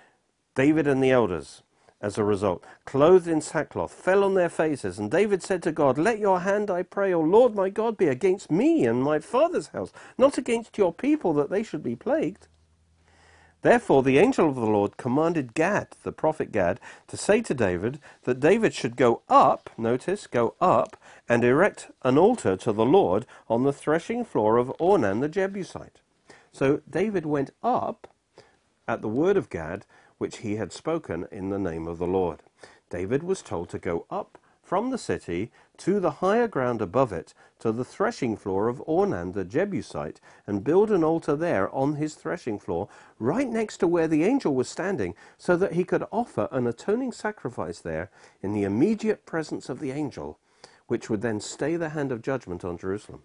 David 0.54 0.86
and 0.86 1.02
the 1.02 1.10
elders, 1.10 1.62
as 2.00 2.18
a 2.18 2.24
result, 2.24 2.62
clothed 2.84 3.26
in 3.26 3.40
sackcloth, 3.40 3.92
fell 3.92 4.22
on 4.22 4.34
their 4.34 4.50
faces. 4.50 4.98
And 4.98 5.10
David 5.10 5.42
said 5.42 5.62
to 5.62 5.72
God, 5.72 5.96
Let 5.96 6.18
your 6.18 6.40
hand, 6.40 6.70
I 6.70 6.82
pray, 6.82 7.14
O 7.14 7.20
Lord 7.20 7.54
my 7.54 7.70
God, 7.70 7.96
be 7.96 8.08
against 8.08 8.50
me 8.50 8.84
and 8.84 9.02
my 9.02 9.20
father's 9.20 9.68
house, 9.68 9.92
not 10.18 10.36
against 10.36 10.76
your 10.76 10.92
people, 10.92 11.32
that 11.34 11.50
they 11.50 11.62
should 11.62 11.82
be 11.82 11.96
plagued. 11.96 12.46
Therefore, 13.64 14.02
the 14.02 14.18
angel 14.18 14.46
of 14.46 14.56
the 14.56 14.66
Lord 14.66 14.98
commanded 14.98 15.54
Gad, 15.54 15.88
the 16.02 16.12
prophet 16.12 16.52
Gad, 16.52 16.78
to 17.06 17.16
say 17.16 17.40
to 17.40 17.54
David 17.54 17.98
that 18.24 18.38
David 18.38 18.74
should 18.74 18.94
go 18.94 19.22
up, 19.26 19.70
notice, 19.78 20.26
go 20.26 20.54
up, 20.60 20.98
and 21.30 21.42
erect 21.42 21.90
an 22.02 22.18
altar 22.18 22.58
to 22.58 22.72
the 22.74 22.84
Lord 22.84 23.24
on 23.48 23.62
the 23.62 23.72
threshing 23.72 24.22
floor 24.22 24.58
of 24.58 24.70
Ornan 24.78 25.22
the 25.22 25.30
Jebusite. 25.30 26.02
So 26.52 26.82
David 26.88 27.24
went 27.24 27.52
up 27.62 28.06
at 28.86 29.00
the 29.00 29.08
word 29.08 29.38
of 29.38 29.48
Gad, 29.48 29.86
which 30.18 30.38
he 30.38 30.56
had 30.56 30.70
spoken 30.70 31.26
in 31.32 31.48
the 31.48 31.58
name 31.58 31.88
of 31.88 31.96
the 31.96 32.06
Lord. 32.06 32.42
David 32.90 33.22
was 33.22 33.40
told 33.40 33.70
to 33.70 33.78
go 33.78 34.04
up 34.10 34.36
from 34.64 34.90
the 34.90 34.98
city 34.98 35.52
to 35.76 36.00
the 36.00 36.10
higher 36.10 36.48
ground 36.48 36.80
above 36.80 37.12
it, 37.12 37.34
to 37.58 37.70
the 37.70 37.84
threshing 37.84 38.36
floor 38.36 38.68
of 38.68 38.82
Ornan 38.86 39.34
the 39.34 39.44
Jebusite, 39.44 40.20
and 40.46 40.64
build 40.64 40.90
an 40.90 41.04
altar 41.04 41.36
there 41.36 41.72
on 41.74 41.96
his 41.96 42.14
threshing 42.14 42.58
floor, 42.58 42.88
right 43.18 43.48
next 43.48 43.76
to 43.78 43.86
where 43.86 44.08
the 44.08 44.24
angel 44.24 44.54
was 44.54 44.68
standing, 44.68 45.14
so 45.36 45.56
that 45.56 45.74
he 45.74 45.84
could 45.84 46.04
offer 46.10 46.48
an 46.50 46.66
atoning 46.66 47.12
sacrifice 47.12 47.78
there 47.80 48.10
in 48.42 48.54
the 48.54 48.64
immediate 48.64 49.26
presence 49.26 49.68
of 49.68 49.80
the 49.80 49.90
angel, 49.90 50.38
which 50.86 51.10
would 51.10 51.20
then 51.20 51.40
stay 51.40 51.76
the 51.76 51.90
hand 51.90 52.10
of 52.10 52.22
judgment 52.22 52.64
on 52.64 52.78
Jerusalem. 52.78 53.22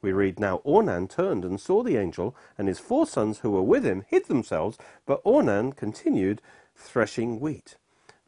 We 0.00 0.12
read, 0.12 0.38
Now 0.38 0.58
Ornan 0.64 1.08
turned 1.08 1.44
and 1.44 1.60
saw 1.60 1.82
the 1.82 1.96
angel, 1.96 2.36
and 2.56 2.68
his 2.68 2.78
four 2.78 3.06
sons 3.06 3.40
who 3.40 3.50
were 3.50 3.62
with 3.62 3.84
him 3.84 4.04
hid 4.08 4.26
themselves, 4.26 4.78
but 5.06 5.22
Ornan 5.24 5.74
continued 5.74 6.40
threshing 6.76 7.40
wheat. 7.40 7.76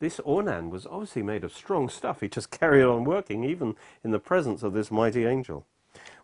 This 0.05 0.21
Ornan 0.21 0.69
was 0.69 0.87
obviously 0.87 1.23
made 1.23 1.45
of 1.45 1.55
strong 1.55 1.89
stuff. 1.89 2.21
He 2.21 2.29
just 2.29 2.51
carried 2.61 2.85
on 2.85 3.05
working 3.05 3.43
even 3.43 3.75
in 4.05 4.11
the 4.11 4.19
presence 4.19 4.63
of 4.63 4.75
this 4.75 4.91
mighty 4.91 5.25
angel. 5.25 5.65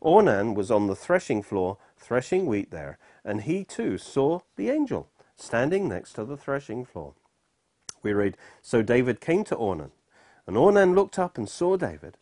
Ornan 0.03 0.55
was 0.55 0.71
on 0.71 0.87
the 0.87 0.95
threshing 0.95 1.43
floor, 1.43 1.79
threshing 1.97 2.45
wheat 2.45 2.71
there, 2.71 2.99
and 3.25 3.41
he 3.41 3.65
too 3.65 3.97
saw 3.97 4.41
the 4.57 4.69
angel 4.69 5.09
standing 5.35 5.89
next 5.89 6.13
to 6.13 6.27
the 6.27 6.37
threshing 6.37 6.85
floor. 6.85 7.15
We 8.03 8.13
read, 8.13 8.37
So 8.61 8.83
David 8.83 9.19
came 9.19 9.45
to 9.45 9.57
Ornan, 9.57 9.93
and 10.47 10.59
Ornan 10.59 10.95
looked 10.95 11.19
up 11.19 11.39
and 11.39 11.49
saw 11.49 11.79
David, 11.79 12.19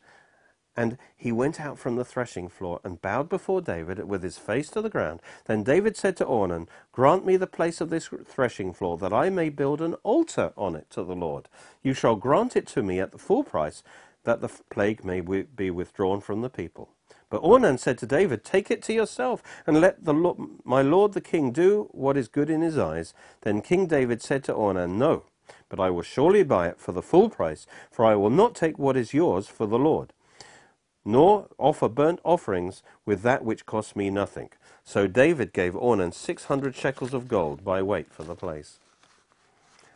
and 0.79 0.97
he 1.17 1.33
went 1.33 1.61
out 1.61 1.77
from 1.77 1.97
the 1.97 2.05
threshing 2.05 2.49
floor 2.49 2.79
and 2.85 3.03
bowed 3.03 3.29
before 3.29 3.61
David 3.61 3.99
with 4.09 4.23
his 4.23 4.39
face 4.39 4.71
to 4.71 4.81
the 4.81 4.89
ground. 4.89 5.19
Then 5.47 5.65
David 5.65 5.97
said 5.97 6.17
to 6.19 6.25
Ornan, 6.25 6.69
Grant 6.93 7.27
me 7.27 7.37
the 7.37 7.49
place 7.49 7.81
of 7.81 7.91
this 7.91 8.09
threshing 8.27 8.73
floor, 8.73 8.97
that 8.99 9.13
I 9.13 9.29
may 9.29 9.49
build 9.49 9.81
an 9.83 9.95
altar 10.05 10.53
on 10.57 10.77
it 10.77 10.89
to 10.91 11.03
the 11.03 11.17
Lord. 11.17 11.49
You 11.83 11.95
shall 11.95 12.15
grant 12.15 12.55
it 12.55 12.69
to 12.69 12.85
me 12.85 13.01
at 13.01 13.11
the 13.11 13.19
full 13.19 13.43
price, 13.43 13.83
that 14.23 14.41
the 14.41 14.49
plague 14.71 15.05
may 15.05 15.21
be 15.21 15.69
withdrawn 15.69 16.21
from 16.21 16.43
the 16.43 16.49
people. 16.49 16.91
But 17.29 17.43
Ornan 17.43 17.81
said 17.81 17.99
to 17.99 18.07
David, 18.07 18.45
Take 18.45 18.71
it 18.71 18.81
to 18.85 18.93
yourself, 18.93 19.43
and 19.67 19.81
let 19.81 20.05
the 20.05 20.15
Lord, 20.15 20.39
my 20.63 20.81
lord 20.81 21.13
the 21.13 21.21
king 21.21 21.51
do 21.51 21.89
what 21.91 22.17
is 22.17 22.29
good 22.29 22.49
in 22.49 22.63
his 22.63 22.79
eyes. 22.79 23.15
Then 23.41 23.63
King 23.63 23.87
David 23.89 24.23
said 24.23 24.45
to 24.45 24.55
Ornan, 24.55 24.91
No, 24.91 25.25
but 25.69 25.81
I 25.81 25.91
will 25.91 26.03
surely 26.03 26.45
buy 26.45 26.69
it 26.69 26.79
for 26.79 26.93
the 26.93 27.03
full 27.03 27.29
price, 27.29 27.67
for 27.91 28.05
I 28.05 28.15
will 28.15 28.31
not 28.31 28.55
take 28.55 28.79
what 28.79 28.97
is 28.97 29.13
yours 29.13 29.49
for 29.49 29.67
the 29.67 29.77
Lord 29.77 30.13
nor 31.09 31.47
offer 31.57 31.89
burnt 31.89 32.21
offerings 32.23 32.83
with 33.07 33.23
that 33.23 33.43
which 33.43 33.65
cost 33.65 33.97
me 33.97 34.11
nothing. 34.11 34.51
So 34.85 35.07
David 35.07 35.55
gave 35.55 35.73
Ornan 35.73 36.13
six 36.13 36.45
hundred 36.45 36.77
shekels 36.77 37.15
of 37.15 37.29
gold 37.29 37.65
by 37.65 37.81
weight 37.81 38.13
for 38.13 38.25
the 38.25 38.35
place. 38.35 38.79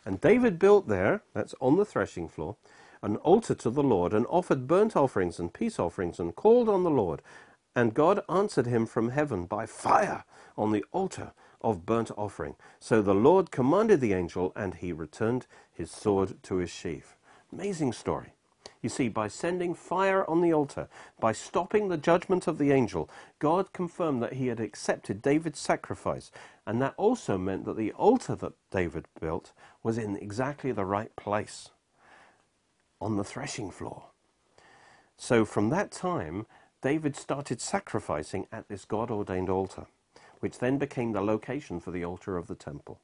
And 0.03 0.19
David 0.19 0.57
built 0.57 0.87
there, 0.87 1.21
that's 1.35 1.53
on 1.61 1.77
the 1.77 1.85
threshing 1.85 2.27
floor, 2.27 2.55
an 3.03 3.17
altar 3.17 3.53
to 3.53 3.69
the 3.69 3.83
Lord, 3.83 4.11
and 4.11 4.25
offered 4.27 4.65
burnt 4.65 4.95
offerings 4.95 5.37
and 5.37 5.53
peace 5.53 5.77
offerings, 5.77 6.19
and 6.19 6.35
called 6.35 6.67
on 6.67 6.83
the 6.83 6.89
Lord. 6.89 7.21
And 7.75 7.93
God 7.93 8.21
answered 8.27 8.65
him 8.65 8.87
from 8.87 9.09
heaven 9.09 9.45
by 9.45 9.67
fire 9.67 10.23
on 10.57 10.71
the 10.71 10.83
altar 10.91 11.33
of 11.61 11.85
burnt 11.85 12.09
offering. 12.17 12.55
So 12.79 13.03
the 13.03 13.13
Lord 13.13 13.51
commanded 13.51 14.01
the 14.01 14.13
angel, 14.13 14.51
and 14.55 14.73
he 14.73 14.91
returned 14.91 15.45
his 15.71 15.91
sword 15.91 16.41
to 16.43 16.55
his 16.55 16.71
sheath. 16.71 17.15
Amazing 17.51 17.93
story. 17.93 18.33
You 18.83 18.89
see, 18.89 19.07
by 19.07 19.29
sending 19.29 19.73
fire 19.73 20.29
on 20.29 20.41
the 20.41 20.53
altar, 20.53 20.89
by 21.17 21.31
stopping 21.31 21.87
the 21.87 21.97
judgment 21.97 22.47
of 22.47 22.57
the 22.57 22.71
angel, 22.71 23.09
God 23.39 23.71
confirmed 23.71 24.21
that 24.21 24.33
he 24.33 24.47
had 24.47 24.59
accepted 24.59 25.21
David's 25.21 25.59
sacrifice. 25.59 26.31
And 26.67 26.81
that 26.81 26.93
also 26.97 27.37
meant 27.37 27.63
that 27.63 27.77
the 27.77 27.93
altar 27.93 28.35
that 28.35 28.53
David 28.71 29.05
built 29.21 29.53
was 29.83 29.97
in 29.97 30.17
exactly 30.17 30.73
the 30.73 30.83
right 30.85 31.15
place 31.15 31.69
on 32.99 33.15
the 33.15 33.23
threshing 33.23 33.71
floor. 33.71 34.03
So 35.15 35.45
from 35.45 35.69
that 35.69 35.91
time, 35.91 36.45
David 36.81 37.15
started 37.15 37.61
sacrificing 37.61 38.47
at 38.51 38.67
this 38.67 38.83
God 38.83 39.09
ordained 39.09 39.49
altar, 39.49 39.85
which 40.41 40.59
then 40.59 40.77
became 40.77 41.13
the 41.13 41.21
location 41.21 41.79
for 41.79 41.91
the 41.91 42.03
altar 42.03 42.35
of 42.37 42.47
the 42.47 42.55
temple. 42.55 42.99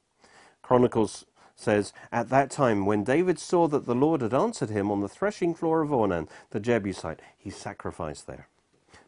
Chronicles 0.60 1.24
says, 1.60 1.92
At 2.10 2.30
that 2.30 2.50
time, 2.50 2.86
when 2.86 3.04
David 3.04 3.38
saw 3.38 3.68
that 3.68 3.84
the 3.84 3.94
Lord 3.94 4.22
had 4.22 4.32
answered 4.32 4.70
him 4.70 4.90
on 4.90 5.00
the 5.00 5.08
threshing 5.08 5.54
floor 5.54 5.82
of 5.82 5.90
Ornan, 5.90 6.28
the 6.50 6.60
Jebusite, 6.60 7.20
he 7.36 7.50
sacrificed 7.50 8.26
there. 8.26 8.48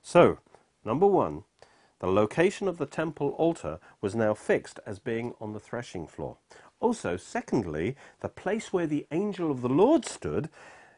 So, 0.03 0.38
number 0.85 1.07
one, 1.07 1.45
the 2.01 2.09
location 2.09 2.69
of 2.69 2.79
the 2.79 2.87
temple 2.87 3.31
altar 3.38 3.79
was 4.01 4.15
now 4.15 4.35
fixed 4.35 4.81
as 4.85 4.99
being 4.99 5.35
on 5.41 5.53
the 5.53 5.61
threshing 5.61 6.07
floor. 6.07 6.37
Also, 6.81 7.17
secondly, 7.17 7.97
the 8.21 8.29
place 8.29 8.73
where 8.73 8.87
the 8.87 9.07
angel 9.11 9.51
of 9.51 9.62
the 9.62 9.69
Lord 9.69 10.05
stood, 10.05 10.51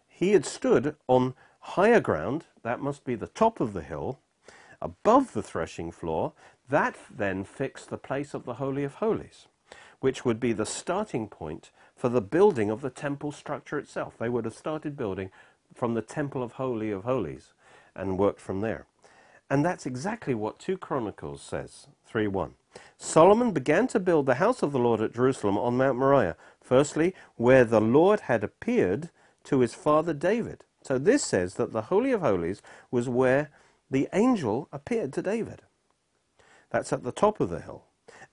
he 0.08 0.32
had 0.32 0.44
stood 0.44 0.96
on 1.06 1.34
higher 1.60 2.00
ground, 2.00 2.46
that 2.62 2.80
must 2.80 3.04
be 3.04 3.14
the 3.14 3.26
top 3.28 3.60
of 3.60 3.74
the 3.74 3.82
hill, 3.82 4.18
above 4.80 5.32
the 5.34 5.42
threshing 5.42 5.90
floor. 5.92 6.32
That 6.68 6.96
then 7.14 7.44
fixed 7.44 7.90
the 7.90 7.98
place 7.98 8.34
of 8.34 8.44
the 8.44 8.54
Holy 8.54 8.82
of 8.82 8.94
Holies 8.94 9.46
which 10.04 10.22
would 10.22 10.38
be 10.38 10.52
the 10.52 10.66
starting 10.66 11.26
point 11.26 11.70
for 11.96 12.10
the 12.10 12.20
building 12.20 12.68
of 12.68 12.82
the 12.82 12.90
temple 12.90 13.32
structure 13.32 13.78
itself. 13.78 14.12
They 14.18 14.28
would 14.28 14.44
have 14.44 14.52
started 14.52 14.98
building 14.98 15.30
from 15.74 15.94
the 15.94 16.02
temple 16.02 16.42
of 16.42 16.52
Holy 16.52 16.90
of 16.90 17.04
Holies 17.04 17.54
and 17.96 18.18
worked 18.18 18.38
from 18.38 18.60
there. 18.60 18.84
And 19.48 19.64
that's 19.64 19.86
exactly 19.86 20.34
what 20.34 20.58
2 20.58 20.76
Chronicles 20.76 21.40
says, 21.40 21.86
3.1. 22.12 22.50
Solomon 22.98 23.52
began 23.52 23.86
to 23.86 23.98
build 23.98 24.26
the 24.26 24.34
house 24.34 24.62
of 24.62 24.72
the 24.72 24.78
Lord 24.78 25.00
at 25.00 25.14
Jerusalem 25.14 25.56
on 25.56 25.78
Mount 25.78 25.96
Moriah, 25.96 26.36
firstly, 26.60 27.14
where 27.36 27.64
the 27.64 27.80
Lord 27.80 28.20
had 28.20 28.44
appeared 28.44 29.08
to 29.44 29.60
his 29.60 29.72
father 29.72 30.12
David. 30.12 30.64
So 30.82 30.98
this 30.98 31.24
says 31.24 31.54
that 31.54 31.72
the 31.72 31.88
Holy 31.88 32.12
of 32.12 32.20
Holies 32.20 32.60
was 32.90 33.08
where 33.08 33.48
the 33.90 34.06
angel 34.12 34.68
appeared 34.70 35.14
to 35.14 35.22
David. 35.22 35.62
That's 36.68 36.92
at 36.92 37.04
the 37.04 37.10
top 37.10 37.40
of 37.40 37.48
the 37.48 37.60
hill. 37.60 37.84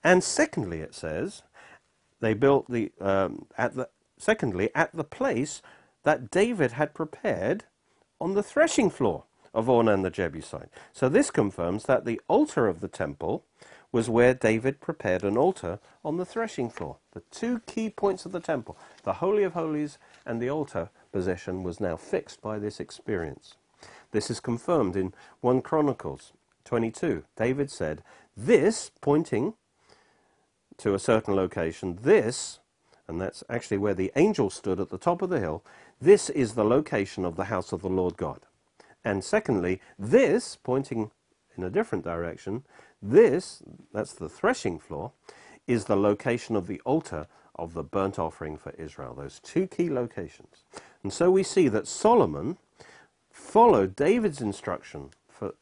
And 0.04 0.22
secondly, 0.22 0.80
it 0.80 0.94
says 0.94 1.42
they 2.22 2.32
built 2.34 2.70
the 2.70 2.92
um, 3.00 3.46
at 3.58 3.74
the 3.74 3.88
secondly 4.16 4.70
at 4.74 4.92
the 4.92 5.04
place 5.04 5.60
that 6.04 6.30
David 6.30 6.72
had 6.72 6.94
prepared 6.94 7.64
on 8.20 8.34
the 8.34 8.42
threshing 8.42 8.88
floor 8.88 9.24
of 9.52 9.66
Ornan 9.66 10.02
the 10.02 10.10
Jebusite. 10.10 10.70
So 10.92 11.08
this 11.08 11.30
confirms 11.30 11.84
that 11.84 12.04
the 12.04 12.20
altar 12.28 12.68
of 12.68 12.80
the 12.80 12.88
temple 12.88 13.44
was 13.90 14.08
where 14.08 14.32
David 14.32 14.80
prepared 14.80 15.24
an 15.24 15.36
altar 15.36 15.78
on 16.04 16.16
the 16.16 16.24
threshing 16.24 16.70
floor. 16.70 16.96
The 17.12 17.22
two 17.30 17.60
key 17.66 17.90
points 17.90 18.24
of 18.24 18.32
the 18.32 18.40
temple, 18.40 18.78
the 19.02 19.14
Holy 19.14 19.42
of 19.42 19.52
Holies 19.52 19.98
and 20.24 20.40
the 20.40 20.48
altar 20.48 20.88
position, 21.12 21.62
was 21.62 21.80
now 21.80 21.96
fixed 21.96 22.40
by 22.40 22.58
this 22.58 22.80
experience. 22.80 23.56
This 24.12 24.30
is 24.30 24.40
confirmed 24.40 24.96
in 24.96 25.12
1 25.40 25.60
Chronicles 25.60 26.32
22. 26.64 27.24
David 27.36 27.70
said, 27.70 28.02
This, 28.36 28.90
pointing 29.00 29.54
to 30.78 30.94
a 30.94 30.98
certain 30.98 31.34
location. 31.34 31.98
This, 32.02 32.60
and 33.08 33.20
that's 33.20 33.44
actually 33.48 33.78
where 33.78 33.94
the 33.94 34.12
angel 34.16 34.50
stood 34.50 34.80
at 34.80 34.90
the 34.90 34.98
top 34.98 35.22
of 35.22 35.30
the 35.30 35.40
hill, 35.40 35.64
this 36.00 36.30
is 36.30 36.54
the 36.54 36.64
location 36.64 37.24
of 37.24 37.36
the 37.36 37.44
house 37.44 37.72
of 37.72 37.82
the 37.82 37.88
Lord 37.88 38.16
God. 38.16 38.40
And 39.04 39.24
secondly, 39.24 39.80
this, 39.98 40.56
pointing 40.56 41.10
in 41.56 41.64
a 41.64 41.70
different 41.70 42.04
direction, 42.04 42.64
this, 43.00 43.62
that's 43.92 44.12
the 44.12 44.28
threshing 44.28 44.78
floor, 44.78 45.12
is 45.66 45.84
the 45.84 45.96
location 45.96 46.56
of 46.56 46.66
the 46.66 46.80
altar 46.84 47.26
of 47.56 47.74
the 47.74 47.82
burnt 47.82 48.18
offering 48.18 48.56
for 48.56 48.70
Israel. 48.78 49.14
Those 49.14 49.40
two 49.40 49.66
key 49.66 49.90
locations. 49.90 50.64
And 51.02 51.12
so 51.12 51.30
we 51.30 51.42
see 51.42 51.68
that 51.68 51.86
Solomon 51.86 52.56
followed 53.30 53.96
David's 53.96 54.40
instruction 54.40 55.10
for, 55.28 55.54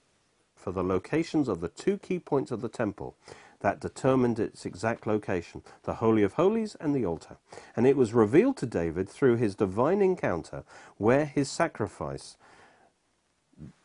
for 0.54 0.72
the 0.72 0.84
locations 0.84 1.48
of 1.48 1.60
the 1.60 1.68
two 1.68 1.98
key 1.98 2.18
points 2.18 2.50
of 2.50 2.60
the 2.60 2.68
temple 2.68 3.16
that 3.60 3.80
determined 3.80 4.38
its 4.38 4.64
exact 4.66 5.06
location, 5.06 5.62
the 5.84 5.94
Holy 5.94 6.22
of 6.22 6.34
Holies 6.34 6.76
and 6.80 6.94
the 6.94 7.04
altar. 7.06 7.36
And 7.76 7.86
it 7.86 7.96
was 7.96 8.14
revealed 8.14 8.56
to 8.58 8.66
David 8.66 9.08
through 9.08 9.36
his 9.36 9.54
divine 9.54 10.00
encounter 10.00 10.64
where 10.96 11.26
his 11.26 11.50
sacrifice 11.50 12.36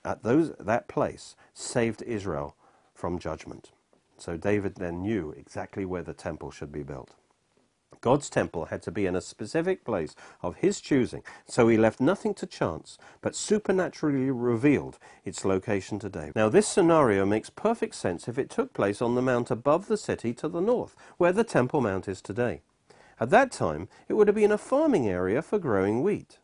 at 0.04 0.24
those, 0.24 0.54
that 0.60 0.88
place 0.88 1.36
saved 1.54 2.02
Israel 2.04 2.56
from 2.94 3.20
judgment. 3.20 3.72
So 4.18 4.38
David 4.38 4.76
then 4.76 5.02
knew 5.02 5.32
exactly 5.38 5.84
where 5.86 6.04
the 6.04 6.14
temple 6.14 6.52
should 6.52 6.72
be 6.72 6.84
built. 6.84 7.16
God's 8.06 8.30
temple 8.30 8.66
had 8.66 8.84
to 8.84 8.92
be 8.92 9.08
in 9.08 9.16
a 9.16 9.20
specific 9.20 9.84
place 9.84 10.16
of 10.44 10.58
his 10.58 10.80
choosing, 10.80 11.24
so 11.48 11.68
he 11.68 11.76
left 11.76 12.00
nothing 12.00 12.36
to 12.36 12.46
chance, 12.46 13.00
but 13.20 13.36
supernaturally 13.36 14.30
revealed 14.30 15.00
its 15.24 15.44
location 15.44 15.98
to 15.98 16.10
David. 16.10 16.36
Now, 16.36 16.48
this 16.48 16.68
scenario 16.68 17.26
makes 17.26 17.50
perfect 17.50 17.96
sense 17.96 18.28
if 18.28 18.38
it 18.38 18.52
took 18.52 18.74
place 18.74 19.02
on 19.02 19.16
the 19.16 19.24
mount 19.24 19.50
above 19.50 19.88
the 19.88 19.98
city 19.98 20.36
to 20.36 20.48
the 20.48 20.62
north, 20.62 20.96
where 21.18 21.32
the 21.32 21.44
Temple 21.44 21.82
Mount 21.82 22.08
is 22.08 22.22
today. 22.22 22.62
At 23.20 23.32
that 23.32 23.52
time, 23.52 23.90
it 24.08 24.14
would 24.14 24.28
have 24.28 24.36
been 24.36 24.52
a 24.52 24.60
farming 24.60 25.10
area 25.10 25.42
for 25.42 25.58
growing 25.58 26.04
wheat. 26.04 26.38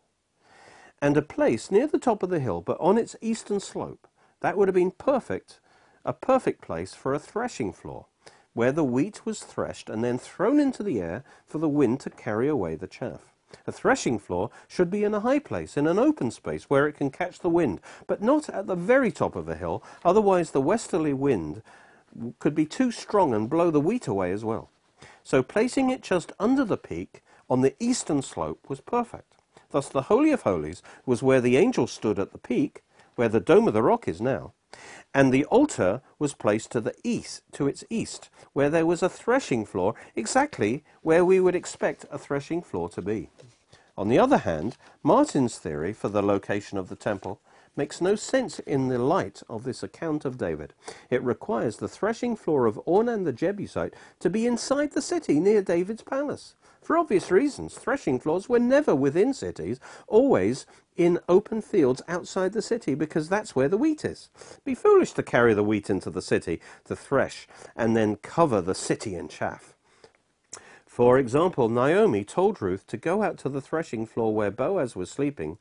And 0.99 1.15
a 1.15 1.21
place 1.21 1.69
near 1.69 1.85
the 1.85 1.99
top 1.99 2.23
of 2.23 2.31
the 2.31 2.39
hill, 2.39 2.61
but 2.61 2.81
on 2.81 2.97
its 2.97 3.15
eastern 3.21 3.59
slope, 3.59 4.07
that 4.39 4.57
would 4.57 4.67
have 4.67 4.73
been 4.73 4.89
perfect, 4.89 5.59
a 6.03 6.11
perfect 6.11 6.59
place 6.63 6.95
for 6.95 7.13
a 7.13 7.19
threshing 7.19 7.71
floor 7.71 8.07
where 8.53 8.71
the 8.71 8.83
wheat 8.83 9.25
was 9.25 9.41
threshed 9.41 9.89
and 9.89 10.03
then 10.03 10.17
thrown 10.17 10.59
into 10.59 10.83
the 10.83 10.99
air 10.99 11.23
for 11.45 11.57
the 11.57 11.69
wind 11.69 11.99
to 12.01 12.09
carry 12.09 12.47
away 12.47 12.75
the 12.75 12.87
chaff. 12.87 13.33
A 13.67 13.71
threshing 13.71 14.17
floor 14.17 14.49
should 14.67 14.89
be 14.89 15.03
in 15.03 15.13
a 15.13 15.19
high 15.19 15.39
place, 15.39 15.75
in 15.75 15.87
an 15.87 15.99
open 15.99 16.31
space 16.31 16.69
where 16.69 16.87
it 16.87 16.93
can 16.93 17.11
catch 17.11 17.39
the 17.39 17.49
wind, 17.49 17.81
but 18.07 18.21
not 18.21 18.49
at 18.49 18.67
the 18.67 18.75
very 18.75 19.11
top 19.11 19.35
of 19.35 19.49
a 19.49 19.55
hill, 19.55 19.83
otherwise 20.05 20.51
the 20.51 20.61
westerly 20.61 21.13
wind 21.13 21.61
could 22.39 22.55
be 22.55 22.65
too 22.65 22.91
strong 22.91 23.33
and 23.33 23.49
blow 23.49 23.71
the 23.71 23.81
wheat 23.81 24.07
away 24.07 24.31
as 24.31 24.43
well. 24.43 24.69
So 25.23 25.43
placing 25.43 25.89
it 25.89 26.01
just 26.01 26.31
under 26.39 26.63
the 26.63 26.77
peak 26.77 27.21
on 27.49 27.61
the 27.61 27.75
eastern 27.79 28.21
slope 28.21 28.69
was 28.69 28.81
perfect. 28.81 29.35
Thus 29.71 29.89
the 29.89 30.03
Holy 30.03 30.31
of 30.31 30.41
Holies 30.41 30.81
was 31.05 31.23
where 31.23 31.41
the 31.41 31.57
angel 31.57 31.87
stood 31.87 32.19
at 32.19 32.31
the 32.31 32.37
peak, 32.37 32.83
where 33.15 33.29
the 33.29 33.39
dome 33.39 33.67
of 33.67 33.73
the 33.73 33.83
rock 33.83 34.07
is 34.07 34.21
now, 34.21 34.53
and 35.13 35.31
the 35.31 35.45
altar 35.45 36.01
was 36.17 36.33
placed 36.33 36.71
to 36.71 36.81
the 36.81 36.95
east, 37.03 37.43
to 37.51 37.67
its 37.67 37.83
east, 37.89 38.29
where 38.53 38.69
there 38.69 38.85
was 38.85 39.03
a 39.03 39.09
threshing 39.09 39.65
floor, 39.65 39.93
exactly 40.15 40.83
where 41.01 41.25
we 41.25 41.39
would 41.39 41.55
expect 41.55 42.05
a 42.11 42.17
threshing 42.17 42.61
floor 42.61 42.89
to 42.89 43.01
be. 43.01 43.29
On 43.97 44.07
the 44.07 44.19
other 44.19 44.39
hand, 44.39 44.77
Martin's 45.03 45.57
theory 45.57 45.93
for 45.93 46.09
the 46.09 46.21
location 46.21 46.77
of 46.77 46.89
the 46.89 46.95
temple 46.95 47.41
makes 47.75 48.01
no 48.01 48.15
sense 48.15 48.59
in 48.59 48.87
the 48.87 48.97
light 48.97 49.43
of 49.49 49.63
this 49.63 49.83
account 49.83 50.25
of 50.25 50.37
David. 50.37 50.73
It 51.09 51.23
requires 51.23 51.77
the 51.77 51.87
threshing 51.87 52.35
floor 52.35 52.65
of 52.65 52.81
Ornan 52.85 53.25
the 53.25 53.33
Jebusite 53.33 53.93
to 54.19 54.29
be 54.29 54.45
inside 54.45 54.91
the 54.91 55.01
city 55.01 55.39
near 55.39 55.61
David's 55.61 56.03
palace. 56.03 56.55
For 56.81 56.97
obvious 56.97 57.29
reasons, 57.29 57.75
threshing 57.75 58.19
floors 58.19 58.49
were 58.49 58.59
never 58.59 58.95
within 58.95 59.33
cities, 59.33 59.79
always 60.07 60.65
in 60.97 61.19
open 61.29 61.61
fields 61.61 62.01
outside 62.07 62.53
the 62.53 62.61
city, 62.61 62.95
because 62.95 63.29
that's 63.29 63.55
where 63.55 63.69
the 63.69 63.77
wheat 63.77 64.03
is. 64.03 64.29
Be 64.65 64.73
foolish 64.73 65.11
to 65.13 65.23
carry 65.23 65.53
the 65.53 65.63
wheat 65.63 65.89
into 65.89 66.09
the 66.09 66.21
city 66.21 66.59
to 66.85 66.95
thresh 66.95 67.47
and 67.75 67.95
then 67.95 68.15
cover 68.17 68.61
the 68.61 68.75
city 68.75 69.15
in 69.15 69.27
chaff. 69.27 69.75
For 70.85 71.17
example, 71.17 71.69
Naomi 71.69 72.25
told 72.25 72.61
Ruth 72.61 72.85
to 72.87 72.97
go 72.97 73.23
out 73.23 73.37
to 73.39 73.49
the 73.49 73.61
threshing 73.61 74.05
floor 74.05 74.33
where 74.33 74.51
Boaz 74.51 74.95
was 74.95 75.09
sleeping, 75.09 75.57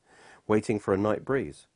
waiting 0.48 0.78
for 0.78 0.92
a 0.92 0.98
night 0.98 1.24
breeze. 1.24 1.66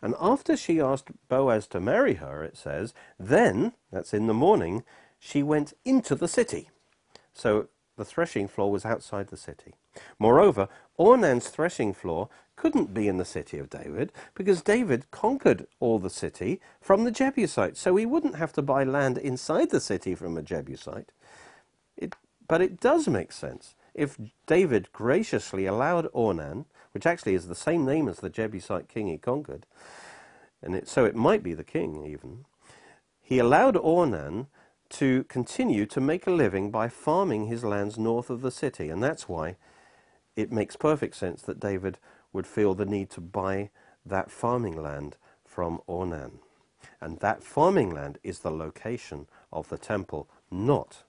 And 0.00 0.14
after 0.20 0.56
she 0.56 0.80
asked 0.80 1.10
Boaz 1.28 1.66
to 1.68 1.80
marry 1.80 2.14
her, 2.14 2.42
it 2.44 2.56
says, 2.56 2.94
then, 3.18 3.72
that's 3.90 4.14
in 4.14 4.26
the 4.26 4.34
morning, 4.34 4.84
she 5.18 5.42
went 5.42 5.74
into 5.84 6.14
the 6.14 6.28
city. 6.28 6.70
So 7.34 7.68
the 7.96 8.04
threshing 8.04 8.48
floor 8.48 8.70
was 8.70 8.84
outside 8.84 9.28
the 9.28 9.36
city. 9.36 9.74
Moreover, 10.18 10.68
Ornan's 10.98 11.48
threshing 11.48 11.92
floor 11.92 12.28
couldn't 12.56 12.94
be 12.94 13.08
in 13.08 13.16
the 13.16 13.24
city 13.24 13.58
of 13.58 13.70
David 13.70 14.12
because 14.34 14.62
David 14.62 15.10
conquered 15.10 15.66
all 15.80 15.98
the 15.98 16.10
city 16.10 16.60
from 16.80 17.04
the 17.04 17.10
Jebusites, 17.10 17.80
so 17.80 17.96
he 17.96 18.06
wouldn't 18.06 18.36
have 18.36 18.52
to 18.54 18.62
buy 18.62 18.84
land 18.84 19.18
inside 19.18 19.70
the 19.70 19.80
city 19.80 20.14
from 20.14 20.36
a 20.36 20.42
Jebusite. 20.42 21.10
It, 21.96 22.14
but 22.46 22.60
it 22.60 22.80
does 22.80 23.08
make 23.08 23.32
sense 23.32 23.74
if 23.94 24.18
David 24.46 24.92
graciously 24.92 25.66
allowed 25.66 26.12
Ornan, 26.12 26.64
which 26.92 27.06
actually 27.06 27.34
is 27.34 27.46
the 27.46 27.54
same 27.54 27.84
name 27.84 28.08
as 28.08 28.18
the 28.18 28.30
Jebusite 28.30 28.88
king 28.88 29.06
he 29.06 29.18
conquered, 29.18 29.66
and 30.62 30.74
it, 30.74 30.88
so 30.88 31.04
it 31.04 31.14
might 31.14 31.42
be 31.42 31.54
the 31.54 31.64
king 31.64 32.04
even, 32.04 32.44
he 33.20 33.38
allowed 33.38 33.76
Ornan 33.76 34.46
to 34.94 35.24
continue 35.24 35.86
to 35.86 36.00
make 36.00 36.26
a 36.26 36.30
living 36.30 36.70
by 36.70 36.88
farming 36.88 37.46
his 37.46 37.64
lands 37.64 37.98
north 37.98 38.30
of 38.30 38.42
the 38.42 38.50
city. 38.50 38.90
And 38.90 39.02
that's 39.02 39.28
why 39.28 39.56
it 40.36 40.52
makes 40.52 40.76
perfect 40.76 41.16
sense 41.16 41.42
that 41.42 41.58
David 41.58 41.98
would 42.32 42.46
feel 42.46 42.74
the 42.74 42.86
need 42.86 43.10
to 43.10 43.20
buy 43.20 43.70
that 44.06 44.30
farming 44.30 44.80
land 44.80 45.16
from 45.44 45.80
Ornan. 45.88 46.38
And 47.00 47.18
that 47.18 47.42
farming 47.42 47.90
land 47.90 48.18
is 48.22 48.40
the 48.40 48.50
location 48.50 49.26
of 49.52 49.68
the 49.68 49.78
temple, 49.78 50.28
not 50.50 51.02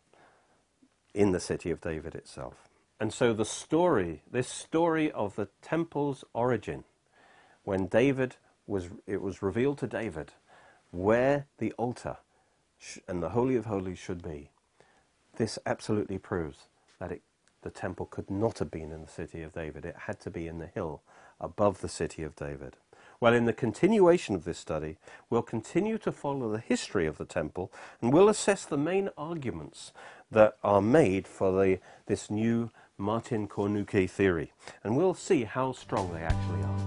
in 1.13 1.31
the 1.31 1.39
city 1.39 1.69
of 1.69 1.81
David 1.81 2.15
itself. 2.15 2.69
And 2.99 3.13
so 3.13 3.33
the 3.33 3.45
story, 3.45 4.23
this 4.31 4.47
story 4.47 5.11
of 5.11 5.35
the 5.35 5.49
temple's 5.61 6.23
origin, 6.33 6.85
when 7.63 7.85
David 7.85 8.37
was, 8.65 8.89
it 9.05 9.21
was 9.21 9.41
revealed 9.43 9.77
to 9.79 9.87
David 9.87 10.31
where 10.91 11.45
the 11.57 11.71
altar 11.73 12.17
and 13.07 13.21
the 13.21 13.29
Holy 13.29 13.55
of 13.55 13.65
Holies 13.65 13.99
should 13.99 14.21
be. 14.21 14.49
This 15.37 15.59
absolutely 15.65 16.17
proves 16.17 16.67
that 16.99 17.11
it, 17.11 17.21
the 17.61 17.69
temple 17.69 18.05
could 18.05 18.29
not 18.29 18.59
have 18.59 18.71
been 18.71 18.91
in 18.91 19.01
the 19.01 19.07
city 19.07 19.41
of 19.41 19.53
David. 19.53 19.85
It 19.85 19.95
had 20.05 20.19
to 20.21 20.29
be 20.29 20.47
in 20.47 20.59
the 20.59 20.67
hill 20.67 21.01
above 21.39 21.81
the 21.81 21.89
city 21.89 22.23
of 22.23 22.35
David. 22.35 22.77
Well, 23.19 23.33
in 23.33 23.45
the 23.45 23.53
continuation 23.53 24.35
of 24.35 24.43
this 24.43 24.57
study, 24.57 24.97
we'll 25.29 25.41
continue 25.41 25.97
to 25.99 26.11
follow 26.11 26.51
the 26.51 26.59
history 26.59 27.05
of 27.05 27.17
the 27.17 27.25
temple 27.25 27.71
and 28.01 28.13
we'll 28.13 28.29
assess 28.29 28.65
the 28.65 28.77
main 28.77 29.09
arguments 29.17 29.93
that 30.31 30.57
are 30.63 30.81
made 30.81 31.27
for 31.27 31.51
the, 31.51 31.79
this 32.07 32.29
new 32.29 32.71
Martin 32.97 33.47
Cornuke 33.47 34.09
theory. 34.09 34.53
And 34.83 34.95
we'll 34.95 35.13
see 35.13 35.43
how 35.43 35.71
strong 35.71 36.13
they 36.13 36.21
actually 36.21 36.63
are. 36.63 36.84